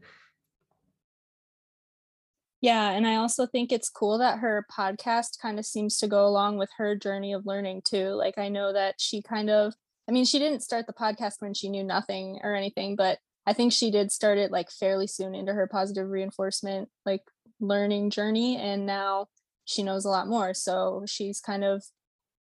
Yeah, 2.60 2.92
and 2.92 3.08
I 3.08 3.16
also 3.16 3.48
think 3.48 3.72
it's 3.72 3.90
cool 3.90 4.20
that 4.20 4.40
her 4.40 4.66
podcast 4.72 5.40
kind 5.42 5.58
of 5.58 5.66
seems 5.66 5.98
to 5.98 6.08
go 6.08 6.28
along 6.28 6.58
with 6.58 6.70
her 6.78 6.96
journey 6.96 7.34
of 7.34 7.48
learning 7.48 7.82
too. 7.84 8.10
Like 8.10 8.38
I 8.38 8.50
know 8.50 8.72
that 8.74 8.96
she 9.00 9.22
kind 9.22 9.50
of 9.50 9.74
I 10.08 10.12
mean, 10.12 10.25
she 10.25 10.40
didn't 10.40 10.62
start 10.62 10.88
the 10.88 10.94
podcast 10.94 11.36
when 11.40 11.54
she 11.54 11.70
knew 11.70 11.84
nothing 11.84 12.40
or 12.44 12.54
anything, 12.54 12.96
but 12.96 13.20
I 13.46 13.54
think 13.54 13.72
she 13.72 13.92
did 13.92 14.12
start 14.12 14.38
it 14.38 14.51
like 14.51 14.70
fairly 14.70 15.08
soon 15.08 15.34
into 15.34 15.54
her 15.54 15.68
positive 15.68 16.10
reinforcement 16.10 16.90
like 17.06 17.22
learning 17.60 18.10
journey 18.10 18.58
and 18.58 18.86
now 18.86 19.28
she 19.66 19.84
knows 19.84 20.06
a 20.06 20.10
lot 20.10 20.28
more. 20.28 20.54
So 20.54 21.04
she's 21.08 21.40
kind 21.40 21.63
of 21.63 21.84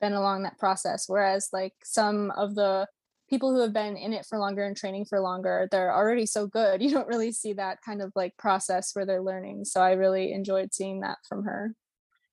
been 0.01 0.13
along 0.13 0.43
that 0.43 0.57
process 0.59 1.05
whereas 1.07 1.49
like 1.53 1.73
some 1.83 2.31
of 2.31 2.55
the 2.55 2.87
people 3.31 3.51
who 3.51 3.61
have 3.61 3.73
been 3.73 3.97
in 3.97 4.13
it 4.13 4.27
for 4.27 4.37
longer 4.37 4.63
and 4.63 4.77
training 4.77 5.05
for 5.05 5.19
longer 5.19 5.67
they're 5.71 5.95
already 5.95 6.27
so 6.27 6.45
good. 6.45 6.81
You 6.91 6.91
don't 6.91 7.07
really 7.07 7.31
see 7.31 7.53
that 7.53 7.79
kind 7.83 8.01
of 8.01 8.11
like 8.15 8.37
process 8.37 8.91
where 8.93 9.05
they're 9.05 9.23
learning. 9.23 9.65
So 9.65 9.81
i 9.81 9.93
really 9.93 10.33
enjoyed 10.33 10.73
seeing 10.73 11.01
that 11.01 11.17
from 11.27 11.45
her. 11.45 11.73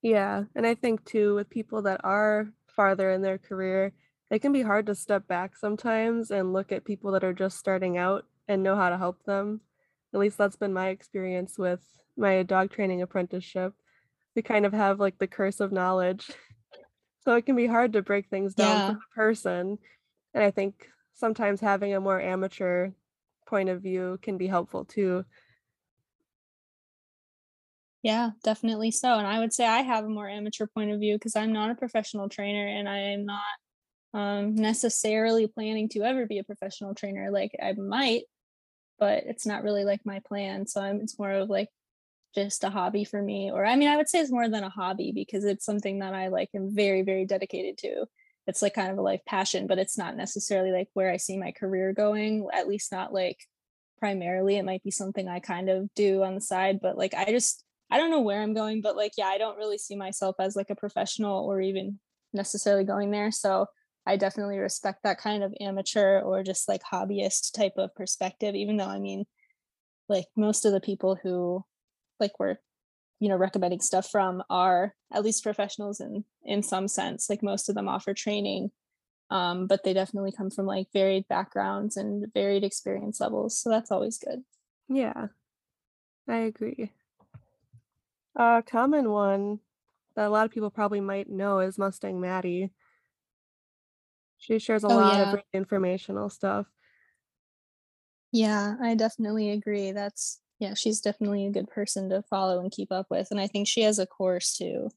Yeah 0.02 0.44
and 0.54 0.66
i 0.66 0.74
think 0.74 1.04
too 1.04 1.34
with 1.34 1.48
people 1.48 1.82
that 1.82 2.00
are 2.04 2.48
farther 2.76 3.10
in 3.10 3.22
their 3.22 3.38
career 3.38 3.92
it 4.30 4.40
can 4.40 4.52
be 4.52 4.62
hard 4.62 4.86
to 4.86 4.94
step 4.94 5.26
back 5.26 5.56
sometimes 5.56 6.30
and 6.30 6.52
look 6.52 6.70
at 6.70 6.84
people 6.84 7.12
that 7.12 7.24
are 7.24 7.32
just 7.32 7.58
starting 7.58 7.96
out 7.96 8.26
and 8.46 8.62
know 8.62 8.76
how 8.76 8.90
to 8.90 8.98
help 8.98 9.24
them. 9.24 9.60
At 10.12 10.20
least 10.20 10.38
that's 10.38 10.56
been 10.56 10.72
my 10.72 10.88
experience 10.88 11.58
with 11.58 11.80
my 12.16 12.42
dog 12.42 12.70
training 12.70 13.02
apprenticeship. 13.02 13.74
We 14.34 14.42
kind 14.42 14.66
of 14.66 14.72
have 14.72 15.00
like 15.00 15.18
the 15.18 15.26
curse 15.26 15.60
of 15.60 15.72
knowledge. 15.72 16.30
So 17.22 17.34
it 17.34 17.44
can 17.44 17.56
be 17.56 17.66
hard 17.66 17.92
to 17.92 18.00
break 18.00 18.30
things 18.30 18.54
down 18.54 18.68
yeah. 18.68 18.86
for 18.92 18.96
a 18.96 19.14
person 19.14 19.78
and 20.34 20.42
I 20.42 20.50
think 20.50 20.88
sometimes 21.14 21.60
having 21.60 21.94
a 21.94 22.00
more 22.00 22.20
amateur 22.20 22.90
point 23.46 23.68
of 23.68 23.82
view 23.82 24.18
can 24.22 24.38
be 24.38 24.46
helpful 24.46 24.84
too. 24.84 25.24
Yeah, 28.02 28.30
definitely 28.44 28.92
so. 28.92 29.18
And 29.18 29.26
I 29.26 29.40
would 29.40 29.52
say 29.52 29.66
I 29.66 29.82
have 29.82 30.04
a 30.04 30.08
more 30.08 30.28
amateur 30.28 30.66
point 30.66 30.92
of 30.92 31.00
view 31.00 31.16
because 31.16 31.34
I'm 31.34 31.52
not 31.52 31.70
a 31.70 31.74
professional 31.74 32.28
trainer 32.28 32.66
and 32.66 32.88
I 32.88 32.98
am 32.98 33.26
not 33.26 33.42
um, 34.14 34.54
necessarily 34.54 35.48
planning 35.48 35.88
to 35.90 36.02
ever 36.02 36.26
be 36.26 36.38
a 36.38 36.44
professional 36.44 36.94
trainer. 36.94 37.30
Like 37.32 37.52
I 37.60 37.72
might, 37.72 38.22
but 38.98 39.24
it's 39.26 39.46
not 39.46 39.64
really 39.64 39.84
like 39.84 40.00
my 40.04 40.20
plan. 40.26 40.66
So 40.66 40.80
I'm, 40.80 41.00
it's 41.00 41.18
more 41.18 41.32
of 41.32 41.50
like 41.50 41.68
just 42.34 42.64
a 42.64 42.70
hobby 42.70 43.04
for 43.04 43.20
me 43.20 43.50
or 43.50 43.64
i 43.64 43.74
mean 43.74 43.88
i 43.88 43.96
would 43.96 44.08
say 44.08 44.20
it's 44.20 44.30
more 44.30 44.48
than 44.48 44.62
a 44.62 44.68
hobby 44.68 45.12
because 45.14 45.44
it's 45.44 45.64
something 45.64 46.00
that 46.00 46.14
i 46.14 46.28
like 46.28 46.48
am 46.54 46.74
very 46.74 47.02
very 47.02 47.24
dedicated 47.24 47.78
to 47.78 48.04
it's 48.48 48.62
like 48.62 48.74
kind 48.74 48.90
of 48.90 48.98
a 48.98 49.02
life 49.02 49.20
passion 49.26 49.66
but 49.66 49.78
it's 49.78 49.98
not 49.98 50.16
necessarily 50.16 50.72
like 50.72 50.88
where 50.94 51.12
i 51.12 51.16
see 51.18 51.36
my 51.36 51.52
career 51.52 51.92
going 51.92 52.48
at 52.52 52.66
least 52.66 52.90
not 52.90 53.12
like 53.12 53.38
primarily 54.00 54.56
it 54.56 54.64
might 54.64 54.82
be 54.82 54.90
something 54.90 55.28
i 55.28 55.38
kind 55.38 55.68
of 55.68 55.92
do 55.94 56.22
on 56.24 56.34
the 56.34 56.40
side 56.40 56.80
but 56.80 56.96
like 56.96 57.14
i 57.14 57.26
just 57.26 57.62
i 57.90 57.98
don't 57.98 58.10
know 58.10 58.22
where 58.22 58.42
i'm 58.42 58.54
going 58.54 58.80
but 58.80 58.96
like 58.96 59.12
yeah 59.18 59.26
i 59.26 59.38
don't 59.38 59.58
really 59.58 59.78
see 59.78 59.94
myself 59.94 60.34
as 60.40 60.56
like 60.56 60.70
a 60.70 60.74
professional 60.74 61.44
or 61.44 61.60
even 61.60 62.00
necessarily 62.32 62.84
going 62.84 63.10
there 63.10 63.30
so 63.30 63.66
i 64.06 64.16
definitely 64.16 64.58
respect 64.58 65.02
that 65.04 65.20
kind 65.20 65.42
of 65.44 65.54
amateur 65.60 66.20
or 66.20 66.42
just 66.42 66.68
like 66.68 66.82
hobbyist 66.82 67.52
type 67.52 67.74
of 67.76 67.94
perspective 67.94 68.54
even 68.54 68.78
though 68.78 68.88
i 68.88 68.98
mean 68.98 69.24
like 70.08 70.26
most 70.36 70.64
of 70.64 70.72
the 70.72 70.80
people 70.80 71.18
who 71.22 71.62
like 72.18 72.32
we're 72.38 72.56
you 73.20 73.28
know 73.28 73.36
recommending 73.36 73.80
stuff 73.80 74.08
from 74.10 74.42
are 74.48 74.94
at 75.12 75.24
least 75.24 75.42
professionals 75.42 76.00
in 76.00 76.24
in 76.44 76.62
some 76.62 76.86
sense 76.88 77.28
like 77.28 77.42
most 77.42 77.68
of 77.68 77.74
them 77.74 77.88
offer 77.88 78.14
training 78.14 78.70
um, 79.30 79.66
but 79.66 79.84
they 79.84 79.92
definitely 79.92 80.32
come 80.32 80.50
from 80.50 80.66
like 80.66 80.86
varied 80.92 81.28
backgrounds 81.28 81.96
and 81.96 82.32
varied 82.32 82.64
experience 82.64 83.20
levels 83.20 83.58
so 83.58 83.68
that's 83.68 83.90
always 83.90 84.18
good. 84.18 84.42
Yeah. 84.88 85.28
I 86.26 86.36
agree. 86.36 86.92
A 88.36 88.62
common 88.66 89.10
one 89.10 89.60
that 90.14 90.26
a 90.26 90.30
lot 90.30 90.46
of 90.46 90.52
people 90.52 90.70
probably 90.70 91.00
might 91.00 91.28
know 91.28 91.60
is 91.60 91.78
mustang 91.78 92.20
maddy. 92.20 92.70
She 94.38 94.58
shares 94.58 94.84
a 94.84 94.88
oh 94.88 94.96
lot 94.96 95.18
yeah. 95.18 95.32
of 95.32 95.40
informational 95.52 96.30
stuff. 96.30 96.66
Yeah 98.30 98.74
i 98.82 98.94
definitely 98.94 99.50
agree 99.52 99.92
that's 99.92 100.40
yeah 100.58 100.74
she's 100.74 101.00
definitely 101.00 101.46
a 101.46 101.50
good 101.50 101.68
person 101.68 102.08
to 102.10 102.22
follow 102.22 102.60
and 102.60 102.72
keep 102.72 102.90
up 102.92 103.06
with 103.10 103.28
and 103.30 103.40
i 103.40 103.46
think 103.46 103.66
she 103.66 103.82
has 103.82 103.98
a 103.98 104.06
course 104.06 104.56
too 104.56 104.90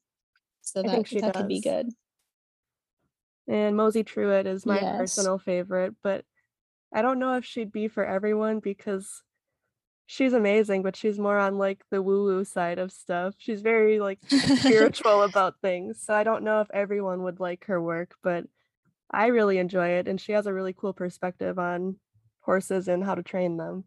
so 0.60 0.82
that 0.82 1.04
that 1.20 1.34
could 1.34 1.48
be 1.48 1.60
good. 1.60 1.88
And 3.48 3.76
mosey 3.76 4.04
truitt 4.04 4.46
is 4.46 4.64
my 4.64 4.80
yes. 4.80 4.96
personal 4.96 5.38
favorite 5.38 5.94
but 6.02 6.24
i 6.94 7.02
don't 7.02 7.18
know 7.18 7.34
if 7.34 7.44
she'd 7.44 7.72
be 7.72 7.88
for 7.88 8.04
everyone 8.04 8.60
because 8.60 9.22
she's 10.06 10.32
amazing 10.32 10.82
but 10.82 10.94
she's 10.94 11.18
more 11.18 11.38
on 11.38 11.58
like 11.58 11.82
the 11.90 12.02
woo 12.02 12.24
woo 12.24 12.44
side 12.44 12.78
of 12.78 12.92
stuff. 12.92 13.34
She's 13.38 13.62
very 13.62 13.98
like 13.98 14.20
spiritual 14.28 15.22
about 15.22 15.60
things 15.60 16.00
so 16.00 16.14
i 16.14 16.22
don't 16.22 16.44
know 16.44 16.60
if 16.60 16.68
everyone 16.72 17.22
would 17.24 17.40
like 17.40 17.64
her 17.66 17.80
work 17.80 18.14
but 18.22 18.44
i 19.10 19.26
really 19.26 19.58
enjoy 19.58 19.88
it 19.88 20.06
and 20.06 20.20
she 20.20 20.32
has 20.32 20.46
a 20.46 20.54
really 20.54 20.72
cool 20.72 20.92
perspective 20.92 21.58
on 21.58 21.96
horses 22.40 22.88
and 22.88 23.04
how 23.04 23.14
to 23.14 23.22
train 23.22 23.56
them 23.56 23.84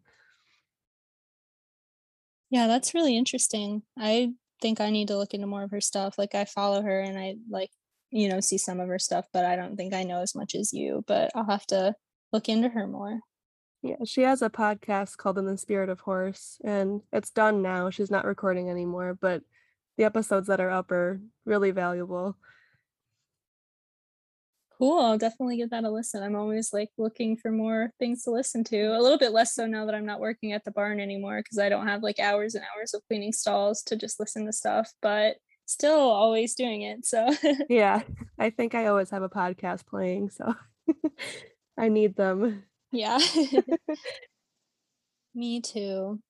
yeah 2.50 2.66
that's 2.66 2.94
really 2.94 3.16
interesting. 3.16 3.82
I 3.98 4.32
think 4.60 4.80
i 4.80 4.90
need 4.90 5.08
to 5.08 5.16
look 5.16 5.34
into 5.34 5.46
more 5.46 5.62
of 5.62 5.70
her 5.70 5.80
stuff 5.80 6.16
like 6.16 6.34
i 6.34 6.44
follow 6.44 6.82
her 6.82 7.00
and 7.00 7.18
i 7.18 7.36
like 7.50 7.70
you 8.10 8.28
know 8.28 8.40
see 8.40 8.58
some 8.58 8.80
of 8.80 8.88
her 8.88 8.98
stuff 8.98 9.26
but 9.32 9.44
i 9.44 9.56
don't 9.56 9.76
think 9.76 9.92
i 9.92 10.02
know 10.02 10.22
as 10.22 10.34
much 10.34 10.54
as 10.54 10.72
you 10.72 11.04
but 11.06 11.30
i'll 11.34 11.44
have 11.44 11.66
to 11.66 11.94
look 12.32 12.48
into 12.48 12.68
her 12.68 12.86
more. 12.86 13.20
Yeah 13.82 13.96
she 14.04 14.22
has 14.22 14.42
a 14.42 14.50
podcast 14.50 15.16
called 15.16 15.38
in 15.38 15.46
the 15.46 15.56
spirit 15.56 15.88
of 15.88 16.00
horse 16.00 16.58
and 16.64 17.02
it's 17.12 17.30
done 17.30 17.62
now 17.62 17.90
she's 17.90 18.10
not 18.10 18.24
recording 18.24 18.68
anymore 18.68 19.16
but 19.20 19.42
the 19.96 20.04
episodes 20.04 20.48
that 20.48 20.60
are 20.60 20.70
up 20.70 20.90
are 20.90 21.20
really 21.44 21.70
valuable 21.70 22.36
Cool. 24.78 25.00
I'll 25.00 25.18
definitely 25.18 25.56
give 25.56 25.70
that 25.70 25.84
a 25.84 25.90
listen. 25.90 26.22
I'm 26.22 26.36
always 26.36 26.72
like 26.72 26.90
looking 26.98 27.36
for 27.36 27.50
more 27.50 27.92
things 27.98 28.24
to 28.24 28.30
listen 28.30 28.62
to. 28.64 28.88
A 28.88 29.00
little 29.00 29.18
bit 29.18 29.32
less 29.32 29.54
so 29.54 29.66
now 29.66 29.86
that 29.86 29.94
I'm 29.94 30.04
not 30.04 30.20
working 30.20 30.52
at 30.52 30.64
the 30.64 30.70
barn 30.70 31.00
anymore 31.00 31.40
because 31.40 31.58
I 31.58 31.70
don't 31.70 31.86
have 31.86 32.02
like 32.02 32.18
hours 32.18 32.54
and 32.54 32.64
hours 32.76 32.92
of 32.92 33.02
cleaning 33.08 33.32
stalls 33.32 33.82
to 33.84 33.96
just 33.96 34.20
listen 34.20 34.44
to 34.46 34.52
stuff, 34.52 34.92
but 35.00 35.36
still 35.64 35.98
always 35.98 36.54
doing 36.54 36.82
it. 36.82 37.06
So, 37.06 37.28
yeah 37.68 38.02
i 38.38 38.50
think 38.50 38.74
i 38.74 38.86
always 38.86 39.10
have 39.10 39.22
a 39.22 39.28
podcast 39.28 39.86
playing 39.86 40.30
so 40.30 40.54
i 41.78 41.88
need 41.88 42.14
them 42.14 42.62
yeah, 42.92 43.18
me 45.34 45.60
too. 45.60 46.20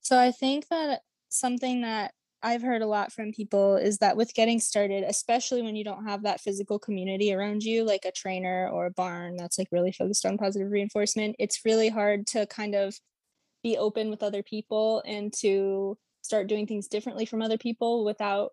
So, 0.00 0.18
I 0.18 0.30
think 0.30 0.68
that 0.68 1.02
something 1.28 1.82
that 1.82 2.12
I've 2.46 2.62
heard 2.62 2.80
a 2.80 2.86
lot 2.86 3.12
from 3.12 3.32
people 3.32 3.74
is 3.74 3.98
that 3.98 4.16
with 4.16 4.32
getting 4.32 4.60
started, 4.60 5.02
especially 5.02 5.62
when 5.62 5.74
you 5.74 5.82
don't 5.82 6.06
have 6.06 6.22
that 6.22 6.40
physical 6.40 6.78
community 6.78 7.34
around 7.34 7.64
you, 7.64 7.82
like 7.82 8.04
a 8.04 8.12
trainer 8.12 8.70
or 8.72 8.86
a 8.86 8.92
barn 8.92 9.36
that's 9.36 9.58
like 9.58 9.66
really 9.72 9.90
focused 9.90 10.24
on 10.24 10.38
positive 10.38 10.70
reinforcement, 10.70 11.34
it's 11.40 11.64
really 11.64 11.88
hard 11.88 12.24
to 12.28 12.46
kind 12.46 12.76
of 12.76 12.94
be 13.64 13.76
open 13.76 14.10
with 14.10 14.22
other 14.22 14.44
people 14.44 15.02
and 15.04 15.32
to 15.40 15.98
start 16.22 16.46
doing 16.46 16.68
things 16.68 16.86
differently 16.86 17.26
from 17.26 17.42
other 17.42 17.58
people 17.58 18.04
without 18.04 18.52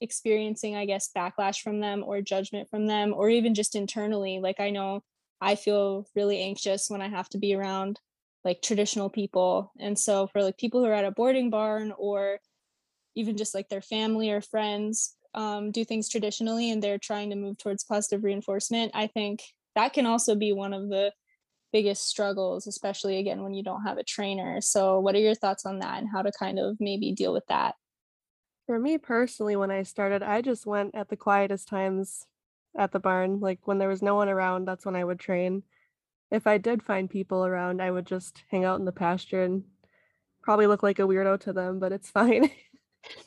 experiencing, 0.00 0.74
I 0.74 0.84
guess, 0.84 1.08
backlash 1.16 1.60
from 1.60 1.78
them 1.78 2.02
or 2.04 2.20
judgment 2.20 2.68
from 2.68 2.88
them, 2.88 3.14
or 3.14 3.30
even 3.30 3.54
just 3.54 3.76
internally. 3.76 4.40
Like, 4.40 4.58
I 4.58 4.70
know 4.70 5.04
I 5.40 5.54
feel 5.54 6.08
really 6.16 6.42
anxious 6.42 6.90
when 6.90 7.00
I 7.00 7.06
have 7.06 7.28
to 7.28 7.38
be 7.38 7.54
around 7.54 8.00
like 8.42 8.60
traditional 8.60 9.08
people. 9.08 9.70
And 9.78 9.96
so, 9.96 10.26
for 10.26 10.42
like 10.42 10.58
people 10.58 10.80
who 10.80 10.88
are 10.88 10.94
at 10.94 11.04
a 11.04 11.12
boarding 11.12 11.48
barn 11.48 11.94
or 11.96 12.40
even 13.14 13.36
just 13.36 13.54
like 13.54 13.68
their 13.68 13.80
family 13.80 14.30
or 14.30 14.40
friends 14.40 15.16
um, 15.34 15.70
do 15.70 15.84
things 15.84 16.08
traditionally 16.08 16.70
and 16.70 16.82
they're 16.82 16.98
trying 16.98 17.30
to 17.30 17.36
move 17.36 17.58
towards 17.58 17.84
positive 17.84 18.24
reinforcement, 18.24 18.92
I 18.94 19.06
think 19.08 19.42
that 19.74 19.92
can 19.92 20.06
also 20.06 20.34
be 20.34 20.52
one 20.52 20.72
of 20.72 20.88
the 20.88 21.12
biggest 21.72 22.06
struggles, 22.06 22.66
especially 22.66 23.18
again 23.18 23.42
when 23.42 23.54
you 23.54 23.64
don't 23.64 23.82
have 23.82 23.98
a 23.98 24.04
trainer. 24.04 24.60
So, 24.60 25.00
what 25.00 25.14
are 25.14 25.20
your 25.20 25.34
thoughts 25.34 25.66
on 25.66 25.80
that 25.80 25.98
and 25.98 26.08
how 26.12 26.22
to 26.22 26.30
kind 26.30 26.58
of 26.58 26.76
maybe 26.78 27.12
deal 27.12 27.32
with 27.32 27.46
that? 27.48 27.74
for 28.66 28.78
me 28.78 28.98
personally 28.98 29.56
when 29.56 29.70
i 29.70 29.82
started 29.82 30.22
i 30.22 30.40
just 30.40 30.66
went 30.66 30.94
at 30.94 31.08
the 31.08 31.16
quietest 31.16 31.68
times 31.68 32.26
at 32.76 32.92
the 32.92 33.00
barn 33.00 33.40
like 33.40 33.60
when 33.64 33.78
there 33.78 33.88
was 33.88 34.02
no 34.02 34.14
one 34.14 34.28
around 34.28 34.64
that's 34.64 34.86
when 34.86 34.96
i 34.96 35.04
would 35.04 35.20
train 35.20 35.62
if 36.30 36.46
i 36.46 36.58
did 36.58 36.82
find 36.82 37.10
people 37.10 37.44
around 37.44 37.80
i 37.80 37.90
would 37.90 38.06
just 38.06 38.42
hang 38.50 38.64
out 38.64 38.78
in 38.78 38.84
the 38.84 38.92
pasture 38.92 39.42
and 39.42 39.64
probably 40.42 40.66
look 40.66 40.82
like 40.82 40.98
a 40.98 41.02
weirdo 41.02 41.38
to 41.38 41.52
them 41.52 41.78
but 41.78 41.92
it's 41.92 42.10
fine 42.18 42.50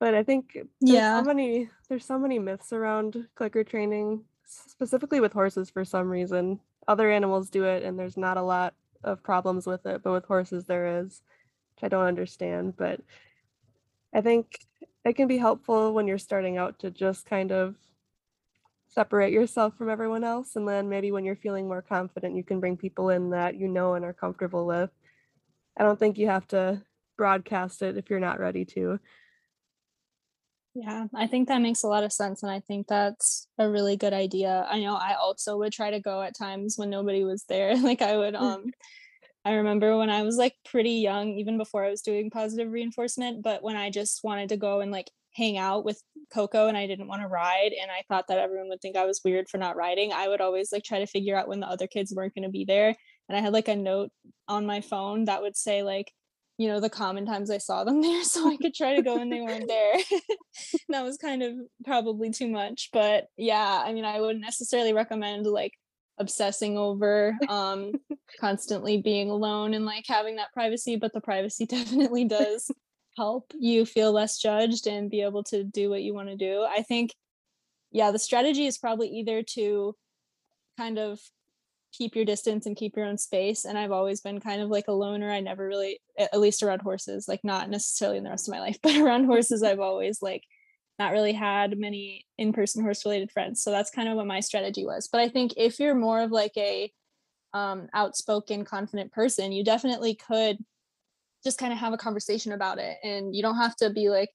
but 0.00 0.14
i 0.14 0.22
think 0.22 0.52
there's 0.54 0.66
yeah. 0.80 1.20
so 1.20 1.26
many 1.26 1.68
there's 1.88 2.04
so 2.04 2.18
many 2.18 2.38
myths 2.38 2.72
around 2.72 3.26
clicker 3.34 3.64
training 3.64 4.22
specifically 4.46 5.20
with 5.20 5.32
horses 5.32 5.70
for 5.70 5.84
some 5.84 6.08
reason 6.08 6.60
other 6.86 7.10
animals 7.10 7.50
do 7.50 7.64
it 7.64 7.82
and 7.82 7.98
there's 7.98 8.16
not 8.16 8.36
a 8.36 8.42
lot 8.42 8.74
of 9.02 9.22
problems 9.22 9.66
with 9.66 9.84
it 9.86 10.02
but 10.02 10.12
with 10.12 10.24
horses 10.24 10.64
there 10.64 11.00
is 11.00 11.22
which 11.74 11.84
i 11.84 11.88
don't 11.88 12.06
understand 12.06 12.74
but 12.76 13.00
i 14.14 14.20
think 14.20 14.58
it 15.04 15.14
can 15.14 15.28
be 15.28 15.38
helpful 15.38 15.92
when 15.92 16.06
you're 16.06 16.18
starting 16.18 16.56
out 16.56 16.78
to 16.78 16.90
just 16.90 17.26
kind 17.26 17.52
of 17.52 17.74
separate 18.88 19.32
yourself 19.32 19.76
from 19.76 19.90
everyone 19.90 20.22
else 20.22 20.56
and 20.56 20.68
then 20.68 20.88
maybe 20.88 21.10
when 21.10 21.24
you're 21.24 21.34
feeling 21.34 21.66
more 21.66 21.82
confident 21.82 22.36
you 22.36 22.44
can 22.44 22.60
bring 22.60 22.76
people 22.76 23.10
in 23.10 23.30
that 23.30 23.56
you 23.56 23.66
know 23.66 23.94
and 23.94 24.04
are 24.04 24.12
comfortable 24.12 24.66
with 24.66 24.90
i 25.78 25.82
don't 25.82 25.98
think 25.98 26.16
you 26.16 26.28
have 26.28 26.46
to 26.46 26.80
broadcast 27.16 27.82
it 27.82 27.96
if 27.96 28.10
you're 28.10 28.20
not 28.20 28.40
ready 28.40 28.64
to 28.64 28.98
Yeah, 30.74 31.06
I 31.14 31.28
think 31.28 31.48
that 31.48 31.62
makes 31.62 31.84
a 31.84 31.86
lot 31.86 32.02
of 32.02 32.12
sense. 32.12 32.42
And 32.42 32.50
I 32.50 32.58
think 32.58 32.88
that's 32.88 33.46
a 33.58 33.70
really 33.70 33.96
good 33.96 34.12
idea. 34.12 34.66
I 34.68 34.80
know 34.80 34.96
I 34.96 35.14
also 35.14 35.56
would 35.58 35.72
try 35.72 35.90
to 35.90 36.00
go 36.00 36.20
at 36.20 36.36
times 36.36 36.74
when 36.76 36.90
nobody 36.90 37.24
was 37.24 37.44
there. 37.48 37.76
Like 37.84 38.02
I 38.02 38.16
would 38.16 38.34
um 38.34 38.72
I 39.44 39.54
remember 39.54 39.96
when 39.98 40.10
I 40.10 40.22
was 40.22 40.36
like 40.36 40.54
pretty 40.64 40.92
young, 40.92 41.30
even 41.38 41.58
before 41.58 41.84
I 41.84 41.90
was 41.90 42.02
doing 42.02 42.30
positive 42.30 42.72
reinforcement, 42.72 43.42
but 43.42 43.62
when 43.62 43.76
I 43.76 43.90
just 43.90 44.24
wanted 44.24 44.48
to 44.50 44.56
go 44.56 44.80
and 44.80 44.90
like 44.90 45.10
hang 45.34 45.58
out 45.58 45.84
with 45.84 46.02
Coco 46.32 46.68
and 46.68 46.76
I 46.76 46.86
didn't 46.86 47.08
want 47.08 47.22
to 47.22 47.28
ride 47.28 47.72
and 47.80 47.90
I 47.90 48.02
thought 48.08 48.28
that 48.28 48.38
everyone 48.38 48.68
would 48.70 48.80
think 48.80 48.96
I 48.96 49.06
was 49.06 49.20
weird 49.24 49.48
for 49.50 49.58
not 49.58 49.76
riding, 49.76 50.12
I 50.12 50.28
would 50.28 50.40
always 50.40 50.72
like 50.72 50.84
try 50.84 51.00
to 51.00 51.06
figure 51.06 51.36
out 51.36 51.48
when 51.48 51.60
the 51.60 51.68
other 51.68 51.86
kids 51.86 52.12
weren't 52.14 52.34
going 52.34 52.44
to 52.44 52.50
be 52.50 52.64
there. 52.64 52.94
And 53.28 53.36
I 53.36 53.40
had 53.40 53.52
like 53.52 53.68
a 53.68 53.76
note 53.76 54.10
on 54.48 54.66
my 54.66 54.80
phone 54.80 55.26
that 55.26 55.42
would 55.42 55.56
say 55.56 55.82
like 55.82 56.12
you 56.58 56.68
know 56.68 56.80
the 56.80 56.90
common 56.90 57.26
times 57.26 57.50
I 57.50 57.58
saw 57.58 57.84
them 57.84 58.00
there 58.02 58.24
so 58.24 58.48
I 58.48 58.56
could 58.56 58.74
try 58.74 58.96
to 58.96 59.02
go 59.02 59.16
when 59.16 59.30
they 59.30 59.40
weren't 59.40 59.68
there. 59.68 59.94
that 60.88 61.02
was 61.02 61.16
kind 61.16 61.42
of 61.42 61.54
probably 61.84 62.30
too 62.30 62.48
much, 62.48 62.90
but 62.92 63.26
yeah, 63.36 63.82
I 63.84 63.92
mean 63.92 64.04
I 64.04 64.20
wouldn't 64.20 64.44
necessarily 64.44 64.92
recommend 64.92 65.46
like 65.46 65.72
obsessing 66.18 66.78
over 66.78 67.36
um 67.48 67.92
constantly 68.40 68.98
being 68.98 69.30
alone 69.30 69.74
and 69.74 69.84
like 69.84 70.04
having 70.06 70.36
that 70.36 70.52
privacy, 70.52 70.96
but 70.96 71.12
the 71.12 71.20
privacy 71.20 71.66
definitely 71.66 72.24
does 72.24 72.70
help 73.16 73.52
you 73.58 73.86
feel 73.86 74.12
less 74.12 74.38
judged 74.38 74.88
and 74.88 75.10
be 75.10 75.22
able 75.22 75.44
to 75.44 75.62
do 75.62 75.88
what 75.88 76.02
you 76.02 76.14
want 76.14 76.28
to 76.28 76.36
do. 76.36 76.66
I 76.68 76.82
think 76.82 77.14
yeah, 77.90 78.10
the 78.10 78.18
strategy 78.18 78.66
is 78.66 78.76
probably 78.76 79.08
either 79.08 79.42
to 79.54 79.94
kind 80.76 80.98
of 80.98 81.20
keep 81.96 82.16
your 82.16 82.24
distance 82.24 82.66
and 82.66 82.76
keep 82.76 82.96
your 82.96 83.06
own 83.06 83.18
space. 83.18 83.64
And 83.64 83.78
I've 83.78 83.92
always 83.92 84.20
been 84.20 84.40
kind 84.40 84.60
of 84.60 84.68
like 84.68 84.88
a 84.88 84.92
loner. 84.92 85.30
I 85.30 85.40
never 85.40 85.66
really, 85.66 86.00
at 86.18 86.38
least 86.38 86.62
around 86.62 86.82
horses, 86.82 87.28
like 87.28 87.44
not 87.44 87.70
necessarily 87.70 88.18
in 88.18 88.24
the 88.24 88.30
rest 88.30 88.48
of 88.48 88.52
my 88.52 88.60
life, 88.60 88.78
but 88.82 88.96
around 88.96 89.26
horses, 89.26 89.62
I've 89.62 89.80
always 89.80 90.20
like 90.20 90.42
not 90.98 91.12
really 91.12 91.32
had 91.32 91.78
many 91.78 92.26
in 92.38 92.52
person 92.52 92.82
horse 92.82 93.04
related 93.04 93.30
friends. 93.30 93.62
So 93.62 93.70
that's 93.70 93.90
kind 93.90 94.08
of 94.08 94.16
what 94.16 94.26
my 94.26 94.40
strategy 94.40 94.84
was. 94.84 95.08
But 95.10 95.20
I 95.20 95.28
think 95.28 95.54
if 95.56 95.80
you're 95.80 95.94
more 95.94 96.20
of 96.20 96.30
like 96.30 96.56
a 96.56 96.90
um, 97.52 97.88
outspoken, 97.94 98.64
confident 98.64 99.12
person, 99.12 99.52
you 99.52 99.64
definitely 99.64 100.14
could 100.14 100.58
just 101.44 101.58
kind 101.58 101.72
of 101.72 101.78
have 101.78 101.92
a 101.92 101.98
conversation 101.98 102.52
about 102.52 102.78
it. 102.78 102.96
And 103.02 103.34
you 103.34 103.42
don't 103.42 103.58
have 103.58 103.76
to 103.76 103.90
be 103.90 104.08
like, 104.08 104.30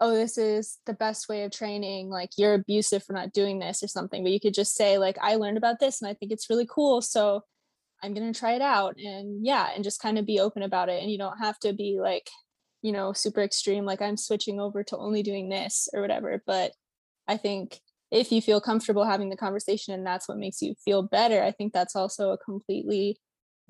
oh, 0.00 0.14
this 0.14 0.36
is 0.38 0.78
the 0.86 0.94
best 0.94 1.28
way 1.28 1.44
of 1.44 1.52
training. 1.52 2.10
Like 2.10 2.30
you're 2.36 2.54
abusive 2.54 3.04
for 3.04 3.12
not 3.12 3.32
doing 3.32 3.58
this 3.58 3.82
or 3.82 3.88
something. 3.88 4.22
But 4.22 4.32
you 4.32 4.40
could 4.40 4.54
just 4.54 4.74
say, 4.74 4.98
like, 4.98 5.16
I 5.20 5.36
learned 5.36 5.56
about 5.56 5.78
this 5.78 6.02
and 6.02 6.10
I 6.10 6.14
think 6.14 6.32
it's 6.32 6.50
really 6.50 6.66
cool. 6.68 7.00
So 7.00 7.42
I'm 8.02 8.12
going 8.12 8.32
to 8.32 8.38
try 8.38 8.54
it 8.54 8.62
out. 8.62 8.96
And 8.98 9.44
yeah, 9.46 9.68
and 9.74 9.84
just 9.84 10.00
kind 10.00 10.18
of 10.18 10.26
be 10.26 10.40
open 10.40 10.62
about 10.62 10.88
it. 10.88 11.02
And 11.02 11.10
you 11.10 11.18
don't 11.18 11.38
have 11.38 11.58
to 11.60 11.72
be 11.72 11.98
like, 12.00 12.28
you 12.82 12.92
know, 12.92 13.12
super 13.12 13.40
extreme, 13.40 13.86
like 13.86 14.02
I'm 14.02 14.16
switching 14.16 14.60
over 14.60 14.82
to 14.84 14.96
only 14.98 15.22
doing 15.22 15.48
this 15.48 15.88
or 15.94 16.02
whatever. 16.02 16.42
But 16.46 16.72
I 17.26 17.38
think 17.38 17.80
if 18.10 18.30
you 18.30 18.42
feel 18.42 18.60
comfortable 18.60 19.04
having 19.04 19.30
the 19.30 19.36
conversation 19.36 19.94
and 19.94 20.06
that's 20.06 20.28
what 20.28 20.38
makes 20.38 20.60
you 20.60 20.74
feel 20.84 21.02
better, 21.02 21.42
I 21.42 21.52
think 21.52 21.72
that's 21.72 21.96
also 21.96 22.30
a 22.30 22.38
completely 22.38 23.16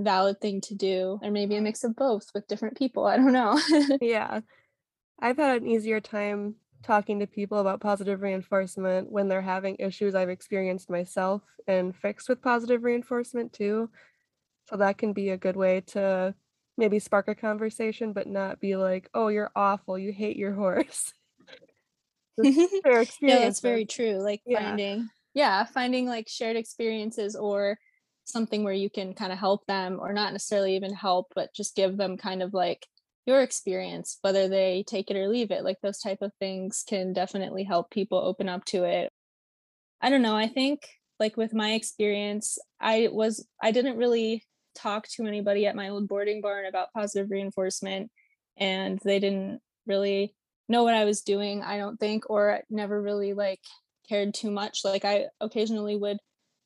valid 0.00 0.40
thing 0.40 0.60
to 0.62 0.74
do. 0.74 1.20
And 1.22 1.32
maybe 1.32 1.54
a 1.54 1.60
mix 1.60 1.84
of 1.84 1.94
both 1.94 2.26
with 2.34 2.48
different 2.48 2.76
people. 2.76 3.06
I 3.06 3.16
don't 3.16 3.32
know. 3.32 3.60
yeah. 4.00 4.40
I've 5.20 5.36
had 5.36 5.62
an 5.62 5.68
easier 5.68 6.00
time 6.00 6.56
talking 6.82 7.20
to 7.20 7.26
people 7.26 7.58
about 7.58 7.80
positive 7.80 8.20
reinforcement 8.20 9.10
when 9.10 9.28
they're 9.28 9.40
having 9.40 9.76
issues 9.78 10.14
I've 10.14 10.28
experienced 10.28 10.90
myself 10.90 11.42
and 11.66 11.96
fixed 11.96 12.28
with 12.28 12.42
positive 12.42 12.84
reinforcement 12.84 13.52
too. 13.52 13.90
So 14.68 14.76
that 14.76 14.98
can 14.98 15.12
be 15.12 15.30
a 15.30 15.36
good 15.36 15.56
way 15.56 15.80
to 15.88 16.34
maybe 16.76 16.98
spark 16.98 17.28
a 17.28 17.34
conversation, 17.34 18.12
but 18.12 18.26
not 18.26 18.60
be 18.60 18.76
like, 18.76 19.08
oh, 19.14 19.28
you're 19.28 19.52
awful. 19.56 19.98
You 19.98 20.12
hate 20.12 20.36
your 20.36 20.52
horse. 20.52 21.12
yeah, 22.42 23.04
that's 23.22 23.60
very 23.60 23.86
true. 23.86 24.14
Like 24.22 24.42
yeah. 24.44 24.60
finding, 24.60 25.08
yeah, 25.34 25.64
finding 25.64 26.06
like 26.06 26.28
shared 26.28 26.56
experiences 26.56 27.36
or 27.36 27.78
something 28.24 28.64
where 28.64 28.74
you 28.74 28.90
can 28.90 29.14
kind 29.14 29.32
of 29.32 29.38
help 29.38 29.66
them 29.66 29.98
or 30.00 30.12
not 30.12 30.32
necessarily 30.32 30.76
even 30.76 30.92
help, 30.92 31.28
but 31.34 31.54
just 31.54 31.76
give 31.76 31.96
them 31.96 32.16
kind 32.16 32.42
of 32.42 32.52
like 32.52 32.86
your 33.26 33.42
experience, 33.42 34.18
whether 34.20 34.48
they 34.48 34.84
take 34.86 35.10
it 35.10 35.16
or 35.16 35.28
leave 35.28 35.50
it. 35.50 35.64
Like 35.64 35.78
those 35.82 35.98
type 35.98 36.18
of 36.20 36.32
things 36.38 36.84
can 36.86 37.12
definitely 37.12 37.64
help 37.64 37.90
people 37.90 38.18
open 38.18 38.48
up 38.48 38.64
to 38.66 38.84
it. 38.84 39.10
I 40.00 40.10
don't 40.10 40.22
know. 40.22 40.36
I 40.36 40.48
think 40.48 40.86
like 41.18 41.36
with 41.36 41.54
my 41.54 41.72
experience, 41.72 42.58
I 42.80 43.08
was, 43.10 43.46
I 43.62 43.70
didn't 43.70 43.96
really 43.96 44.44
talk 44.74 45.08
to 45.08 45.26
anybody 45.26 45.66
at 45.66 45.76
my 45.76 45.88
old 45.88 46.08
boarding 46.08 46.40
barn 46.40 46.66
about 46.66 46.92
positive 46.92 47.30
reinforcement 47.30 48.10
and 48.56 48.98
they 49.04 49.18
didn't 49.18 49.60
really 49.86 50.34
know 50.68 50.82
what 50.82 50.94
I 50.94 51.04
was 51.04 51.22
doing, 51.22 51.62
I 51.62 51.78
don't 51.78 51.98
think, 51.98 52.28
or 52.28 52.60
never 52.70 53.00
really 53.00 53.32
like 53.32 53.60
cared 54.08 54.34
too 54.34 54.50
much. 54.50 54.80
Like 54.84 55.04
I 55.04 55.26
occasionally 55.40 55.96
would 55.96 56.18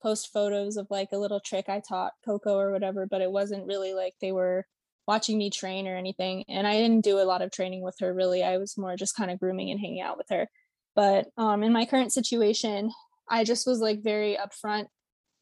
post 0.02 0.32
photos 0.32 0.76
of 0.76 0.86
like 0.90 1.08
a 1.12 1.18
little 1.18 1.40
trick 1.40 1.68
I 1.68 1.80
taught 1.86 2.12
Coco 2.24 2.56
or 2.56 2.72
whatever, 2.72 3.06
but 3.06 3.20
it 3.20 3.30
wasn't 3.30 3.66
really 3.66 3.94
like 3.94 4.14
they 4.20 4.32
were 4.32 4.64
watching 5.08 5.38
me 5.38 5.48
train 5.48 5.88
or 5.88 5.96
anything. 5.96 6.44
And 6.48 6.66
I 6.66 6.74
didn't 6.74 7.00
do 7.00 7.18
a 7.18 7.24
lot 7.24 7.40
of 7.40 7.50
training 7.50 7.82
with 7.82 7.96
her 8.00 8.12
really. 8.12 8.44
I 8.44 8.58
was 8.58 8.76
more 8.76 8.94
just 8.94 9.16
kind 9.16 9.30
of 9.30 9.40
grooming 9.40 9.70
and 9.70 9.80
hanging 9.80 10.02
out 10.02 10.18
with 10.18 10.26
her. 10.28 10.46
But 10.94 11.28
um, 11.38 11.62
in 11.62 11.72
my 11.72 11.86
current 11.86 12.12
situation, 12.12 12.92
I 13.28 13.42
just 13.42 13.66
was 13.66 13.80
like 13.80 14.02
very 14.02 14.36
upfront 14.36 14.88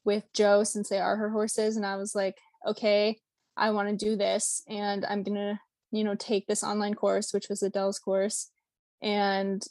with 0.05 0.23
Joe 0.33 0.63
since 0.63 0.87
they 0.87 0.99
are 0.99 1.17
her 1.17 1.29
horses. 1.29 1.75
And 1.75 1.85
I 1.85 1.97
was 1.97 2.15
like, 2.15 2.37
okay, 2.65 3.19
I 3.57 3.71
want 3.71 3.89
to 3.89 4.05
do 4.05 4.15
this 4.15 4.63
and 4.69 5.05
I'm 5.05 5.21
going 5.23 5.35
to, 5.35 5.59
you 5.91 6.05
know, 6.05 6.15
take 6.15 6.47
this 6.47 6.63
online 6.63 6.93
course, 6.93 7.33
which 7.33 7.49
was 7.49 7.61
Adele's 7.61 7.99
course. 7.99 8.49
And, 9.01 9.61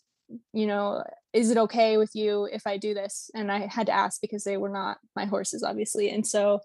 you 0.53 0.67
know, 0.67 1.05
is 1.33 1.51
it 1.51 1.57
okay 1.57 1.97
with 1.97 2.11
you 2.15 2.45
if 2.53 2.67
I 2.67 2.77
do 2.77 2.93
this? 2.93 3.31
And 3.35 3.51
I 3.51 3.67
had 3.67 3.87
to 3.87 3.93
ask 3.93 4.21
because 4.21 4.45
they 4.45 4.59
were 4.59 4.69
not 4.69 4.99
my 5.15 5.25
horses, 5.25 5.63
obviously. 5.63 6.11
And 6.11 6.27
so 6.27 6.61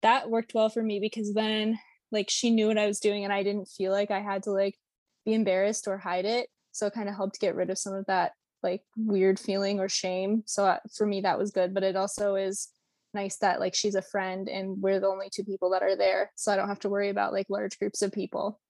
that 0.00 0.30
worked 0.30 0.54
well 0.54 0.70
for 0.70 0.82
me 0.82 1.00
because 1.00 1.34
then, 1.34 1.78
like, 2.12 2.30
she 2.30 2.50
knew 2.50 2.68
what 2.68 2.78
I 2.78 2.86
was 2.86 3.00
doing 3.00 3.24
and 3.24 3.32
I 3.32 3.42
didn't 3.42 3.68
feel 3.68 3.92
like 3.92 4.10
I 4.10 4.20
had 4.20 4.44
to, 4.44 4.52
like, 4.52 4.76
be 5.24 5.34
embarrassed 5.34 5.88
or 5.88 5.98
hide 5.98 6.24
it. 6.24 6.48
So 6.72 6.86
it 6.86 6.94
kind 6.94 7.08
of 7.08 7.16
helped 7.16 7.40
get 7.40 7.56
rid 7.56 7.70
of 7.70 7.78
some 7.78 7.94
of 7.94 8.06
that, 8.06 8.32
like, 8.62 8.82
weird 8.96 9.40
feeling 9.40 9.80
or 9.80 9.88
shame. 9.88 10.42
So 10.46 10.64
uh, 10.66 10.78
for 10.96 11.06
me, 11.06 11.22
that 11.22 11.38
was 11.38 11.50
good. 11.50 11.74
But 11.74 11.82
it 11.82 11.96
also 11.96 12.36
is, 12.36 12.68
nice 13.14 13.36
that 13.38 13.60
like 13.60 13.74
she's 13.74 13.94
a 13.94 14.02
friend 14.02 14.48
and 14.48 14.80
we're 14.80 15.00
the 15.00 15.06
only 15.06 15.28
two 15.30 15.44
people 15.44 15.70
that 15.70 15.82
are 15.82 15.96
there 15.96 16.30
so 16.34 16.52
i 16.52 16.56
don't 16.56 16.68
have 16.68 16.78
to 16.78 16.88
worry 16.88 17.10
about 17.10 17.32
like 17.32 17.46
large 17.48 17.78
groups 17.78 18.02
of 18.02 18.12
people 18.12 18.60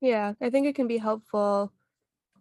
yeah 0.00 0.32
i 0.40 0.50
think 0.50 0.66
it 0.66 0.74
can 0.74 0.88
be 0.88 0.98
helpful 0.98 1.72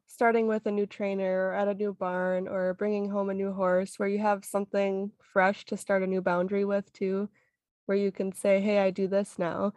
starting 0.08 0.48
with 0.48 0.66
a 0.66 0.72
new 0.72 0.86
trainer 0.86 1.50
or 1.50 1.54
at 1.54 1.68
a 1.68 1.74
new 1.74 1.94
barn 1.94 2.48
or 2.48 2.74
bringing 2.74 3.10
home 3.10 3.30
a 3.30 3.34
new 3.34 3.52
horse 3.52 3.98
where 3.98 4.10
you 4.10 4.20
have 4.20 4.44
something 4.44 5.12
fresh 5.22 5.64
to 5.66 5.78
start 5.78 6.04
a 6.04 6.08
new 6.08 6.22
boundary 6.22 6.66
with 6.66 6.92
too 6.92 7.30
where 7.86 7.98
you 7.98 8.12
can 8.12 8.32
say 8.32 8.60
hey 8.60 8.80
i 8.80 8.90
do 8.90 9.08
this 9.08 9.38
now 9.38 9.72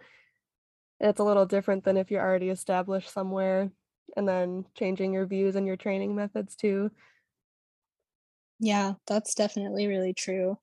it's 1.01 1.21
a 1.21 1.25
little 1.25 1.47
different 1.47 1.85
than 1.85 1.97
if 1.97 2.11
you're 2.11 2.23
already 2.23 2.51
established 2.51 3.11
somewhere 3.11 3.71
and 4.17 4.29
then 4.29 4.65
changing 4.77 5.13
your 5.13 5.27
views 5.27 5.57
and 5.57 5.67
your 5.67 5.77
training 5.77 6.15
methods 6.15 6.55
too. 6.57 6.91
Yeah 8.61 8.95
that's 9.07 9.35
definitely 9.35 9.87
really 9.87 10.15
true. 10.15 10.59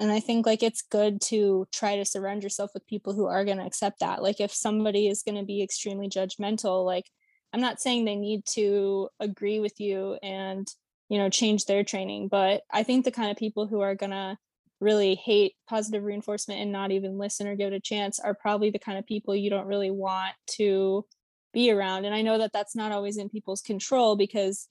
And 0.00 0.10
i 0.10 0.20
think 0.20 0.44
like 0.46 0.62
it's 0.62 0.82
good 0.82 1.20
to 1.22 1.66
try 1.72 1.96
to 1.96 2.04
surround 2.04 2.42
yourself 2.42 2.72
with 2.74 2.86
people 2.86 3.12
who 3.12 3.26
are 3.26 3.44
going 3.44 3.58
to 3.58 3.66
accept 3.66 4.00
that 4.00 4.22
like 4.22 4.40
if 4.40 4.52
somebody 4.52 5.08
is 5.08 5.22
going 5.22 5.36
to 5.36 5.44
be 5.44 5.62
extremely 5.62 6.08
judgmental 6.08 6.84
like 6.84 7.08
i'm 7.52 7.60
not 7.60 7.80
saying 7.80 8.04
they 8.04 8.16
need 8.16 8.44
to 8.44 9.08
agree 9.20 9.60
with 9.60 9.78
you 9.80 10.18
and 10.22 10.66
you 11.08 11.16
know 11.16 11.30
change 11.30 11.66
their 11.66 11.84
training 11.84 12.26
but 12.28 12.62
i 12.72 12.82
think 12.82 13.04
the 13.04 13.12
kind 13.12 13.30
of 13.30 13.36
people 13.36 13.66
who 13.66 13.80
are 13.80 13.94
going 13.94 14.10
to 14.10 14.36
really 14.84 15.14
hate 15.16 15.54
positive 15.68 16.04
reinforcement 16.04 16.60
and 16.60 16.70
not 16.70 16.92
even 16.92 17.18
listen 17.18 17.48
or 17.48 17.56
give 17.56 17.72
it 17.72 17.76
a 17.76 17.80
chance 17.80 18.20
are 18.20 18.34
probably 18.34 18.70
the 18.70 18.78
kind 18.78 18.98
of 18.98 19.06
people 19.06 19.34
you 19.34 19.50
don't 19.50 19.66
really 19.66 19.90
want 19.90 20.34
to 20.46 21.04
be 21.52 21.70
around. 21.70 22.04
And 22.04 22.14
i 22.14 22.22
know 22.22 22.38
that 22.38 22.52
that's 22.52 22.76
not 22.76 22.92
always 22.92 23.16
in 23.16 23.28
people's 23.28 23.62
control 23.62 24.16
because 24.16 24.68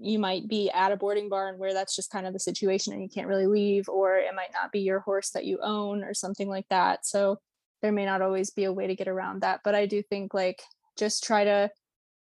you 0.00 0.18
might 0.18 0.48
be 0.48 0.70
at 0.70 0.92
a 0.92 0.96
boarding 0.96 1.28
barn 1.28 1.58
where 1.58 1.72
that's 1.72 1.94
just 1.94 2.10
kind 2.10 2.26
of 2.26 2.32
the 2.32 2.40
situation 2.40 2.92
and 2.92 3.02
you 3.02 3.08
can't 3.08 3.28
really 3.28 3.46
leave 3.46 3.88
or 3.88 4.16
it 4.16 4.34
might 4.34 4.52
not 4.52 4.72
be 4.72 4.80
your 4.80 5.00
horse 5.00 5.30
that 5.30 5.44
you 5.44 5.58
own 5.62 6.02
or 6.02 6.12
something 6.12 6.48
like 6.48 6.68
that. 6.70 7.06
So 7.06 7.38
there 7.82 7.92
may 7.92 8.04
not 8.04 8.22
always 8.22 8.50
be 8.50 8.64
a 8.64 8.72
way 8.72 8.88
to 8.88 8.96
get 8.96 9.08
around 9.08 9.42
that. 9.42 9.60
But 9.64 9.74
i 9.74 9.86
do 9.86 10.02
think 10.02 10.34
like 10.34 10.60
just 10.98 11.24
try 11.24 11.44
to 11.44 11.70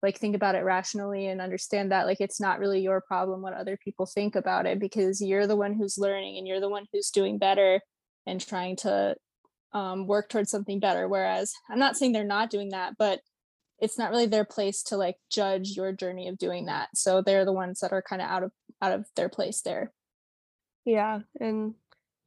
like 0.02 0.18
think 0.18 0.36
about 0.36 0.56
it 0.56 0.64
rationally 0.64 1.28
and 1.28 1.42
understand 1.42 1.92
that 1.92 2.06
like 2.06 2.20
it's 2.20 2.40
not 2.40 2.60
really 2.60 2.82
your 2.82 3.02
problem 3.02 3.42
what 3.42 3.54
other 3.54 3.78
people 3.78 4.06
think 4.06 4.36
about 4.36 4.66
it 4.66 4.80
because 4.80 5.22
you're 5.22 5.48
the 5.48 5.56
one 5.56 5.74
who's 5.74 5.98
learning 5.98 6.38
and 6.38 6.48
you're 6.48 6.60
the 6.60 6.70
one 6.70 6.86
who's 6.92 7.12
doing 7.12 7.38
better 7.38 7.80
and 8.26 8.46
trying 8.46 8.76
to 8.76 9.16
um, 9.74 10.06
work 10.06 10.28
towards 10.30 10.52
something 10.52 10.80
better. 10.80 11.08
Whereas 11.08 11.54
i'm 11.70 11.80
not 11.80 11.98
saying 11.98 12.12
they're 12.12 12.24
not 12.24 12.50
doing 12.50 12.70
that 12.70 12.94
but 12.98 13.20
it's 13.80 13.98
not 13.98 14.12
really 14.12 14.28
their 14.28 14.46
place 14.46 14.84
to 14.84 14.98
like 14.98 15.16
judge 15.32 15.72
your 15.72 15.92
journey 15.92 16.28
of 16.28 16.38
doing 16.38 16.68
that. 16.68 16.90
So 16.94 17.22
they're 17.22 17.46
the 17.46 17.54
ones 17.54 17.80
that 17.80 17.92
are 17.92 18.04
kind 18.04 18.22
of 18.22 18.28
out 18.28 18.44
of 18.44 18.52
out 18.82 18.92
of 18.92 19.06
their 19.16 19.30
place 19.30 19.62
there. 19.62 19.92
Yeah 20.86 21.20
and 21.40 21.76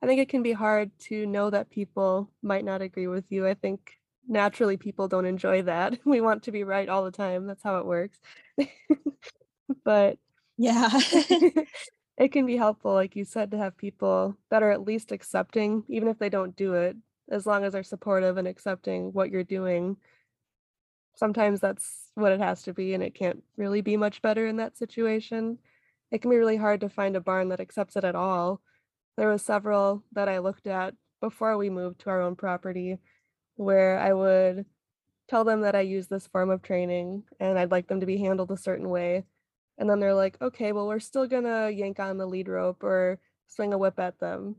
i 0.03 0.07
think 0.07 0.21
it 0.21 0.29
can 0.29 0.43
be 0.43 0.53
hard 0.53 0.91
to 0.99 1.27
know 1.27 1.51
that 1.51 1.71
people 1.71 2.31
might 2.43 2.65
not 2.65 2.83
agree 2.83 3.09
with 3.09 3.25
you. 3.31 3.47
I 3.47 3.55
think 3.55 3.93
naturally 4.29 4.77
people 4.77 5.09
don't 5.09 5.27
enjoy 5.27 5.63
that. 5.63 5.99
We 6.05 6.21
want 6.21 6.45
to 6.45 6.53
be 6.53 6.65
right 6.65 6.89
all 6.89 7.05
the 7.05 7.11
time. 7.11 7.47
That's 7.47 7.63
how 7.63 7.79
it 7.79 7.87
works. 7.87 8.19
But 9.85 10.19
yeah. 10.57 10.91
it 12.19 12.33
can 12.33 12.47
be 12.47 12.57
helpful 12.57 12.93
like 12.93 13.17
you 13.17 13.25
said 13.25 13.51
to 13.51 13.59
have 13.59 13.77
people 13.77 14.37
that 14.51 14.63
are 14.63 14.71
at 14.71 14.85
least 14.85 15.13
accepting 15.13 15.85
even 15.89 16.09
if 16.09 16.19
they 16.19 16.29
don't 16.29 16.57
do 16.57 16.75
it 16.75 16.97
as 17.31 17.47
long 17.47 17.65
as 17.65 17.73
they're 17.73 17.83
supportive 17.83 18.37
and 18.37 18.47
accepting 18.47 19.13
what 19.13 19.31
you're 19.31 19.45
doing. 19.45 19.97
Sometimes 21.17 21.61
that's 21.61 22.11
what 22.15 22.33
it 22.33 22.41
has 22.41 22.63
to 22.65 22.75
be 22.75 22.95
and 22.95 23.03
it 23.03 23.15
can't 23.15 23.43
really 23.57 23.81
be 23.81 23.97
much 23.97 24.21
better 24.23 24.47
in 24.47 24.57
that 24.57 24.77
situation. 24.77 25.59
It 26.11 26.21
can 26.21 26.31
be 26.31 26.37
really 26.37 26.57
hard 26.57 26.81
to 26.83 26.89
find 26.89 27.17
a 27.17 27.21
barn 27.21 27.49
that 27.49 27.61
accepts 27.61 27.97
it 27.97 28.05
at 28.05 28.15
all. 28.15 28.61
There 29.17 29.29
was 29.29 29.43
several 29.43 30.03
that 30.13 30.29
i 30.29 30.39
looked 30.39 30.67
at 30.67 30.95
before 31.21 31.57
we 31.57 31.71
moved 31.71 32.01
to 32.01 32.11
our 32.11 32.21
own 32.21 32.37
property 32.37 32.99
where 33.57 33.99
i 33.99 34.13
would 34.13 34.65
tell 35.29 35.45
them 35.45 35.63
that 35.63 35.75
i 35.75 35.81
use 35.81 36.07
this 36.09 36.27
form 36.27 36.51
of 36.51 36.63
training 36.63 37.23
and 37.41 37.59
i'd 37.59 37.71
like 37.71 37.87
them 37.89 38.01
to 38.01 38.07
be 38.07 38.19
handled 38.19 38.51
a 38.51 38.57
certain 38.57 38.89
way 38.89 39.25
and 39.79 39.89
then 39.89 40.01
they're 40.01 40.15
like 40.15 40.41
okay 40.43 40.73
well 40.73 40.87
we're 40.87 41.01
still 41.01 41.27
gonna 41.27 41.71
yank 41.71 41.99
on 41.99 42.19
the 42.19 42.27
lead 42.27 42.49
rope 42.49 42.83
or 42.83 43.19
swing 43.49 43.73
a 43.73 43.79
whip 43.79 43.99
at 43.99 44.19
them 44.21 44.57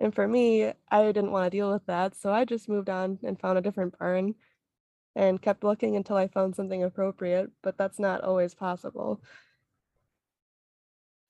and 0.00 0.14
for 0.14 0.26
me 0.26 0.72
i 0.90 1.02
didn't 1.02 1.32
want 1.32 1.44
to 1.44 1.56
deal 1.56 1.72
with 1.72 1.84
that 1.86 2.14
so 2.14 2.32
i 2.32 2.44
just 2.44 2.68
moved 2.68 2.88
on 2.88 3.18
and 3.22 3.40
found 3.40 3.58
a 3.58 3.62
different 3.62 3.98
barn 3.98 4.34
and 5.16 5.40
kept 5.40 5.64
looking 5.64 5.96
until 5.96 6.16
I 6.16 6.28
found 6.28 6.54
something 6.54 6.84
appropriate, 6.84 7.50
but 7.62 7.78
that's 7.78 7.98
not 7.98 8.20
always 8.20 8.54
possible. 8.54 9.22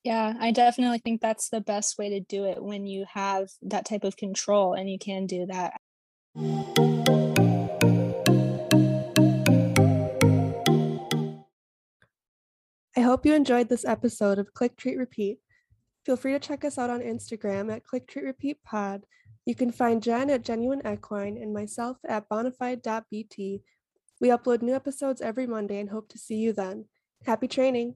Yeah, 0.02 0.34
I 0.38 0.50
definitely 0.50 0.98
think 0.98 1.20
that's 1.20 1.48
the 1.48 1.60
best 1.60 1.96
way 1.96 2.10
to 2.10 2.20
do 2.20 2.44
it 2.44 2.62
when 2.62 2.86
you 2.86 3.06
have 3.12 3.48
that 3.62 3.86
type 3.86 4.04
of 4.04 4.16
control 4.16 4.74
and 4.74 4.90
you 4.90 4.98
can 4.98 5.26
do 5.26 5.46
that. 5.46 5.80
I 6.38 6.42
hope 13.00 13.24
you 13.24 13.32
enjoyed 13.32 13.70
this 13.70 13.86
episode 13.86 14.38
of 14.38 14.52
Click 14.52 14.76
Treat 14.76 14.98
Repeat. 14.98 15.38
Feel 16.04 16.18
free 16.18 16.32
to 16.32 16.38
check 16.38 16.62
us 16.62 16.76
out 16.76 16.90
on 16.90 17.00
Instagram 17.00 17.74
at 17.74 17.84
Click 17.84 18.06
Treat 18.06 18.26
Repeat 18.26 18.62
Pod. 18.64 19.06
You 19.46 19.54
can 19.54 19.72
find 19.72 20.02
Jen 20.02 20.28
at 20.28 20.44
Genuine 20.44 20.82
Equine 20.86 21.38
and 21.38 21.54
myself 21.54 21.96
at 22.06 22.28
bonafide.bt 22.28 23.62
We 24.20 24.28
upload 24.28 24.60
new 24.60 24.74
episodes 24.74 25.22
every 25.22 25.46
Monday 25.46 25.80
and 25.80 25.88
hope 25.88 26.10
to 26.10 26.18
see 26.18 26.36
you 26.36 26.52
then. 26.52 26.84
Happy 27.24 27.48
training! 27.48 27.94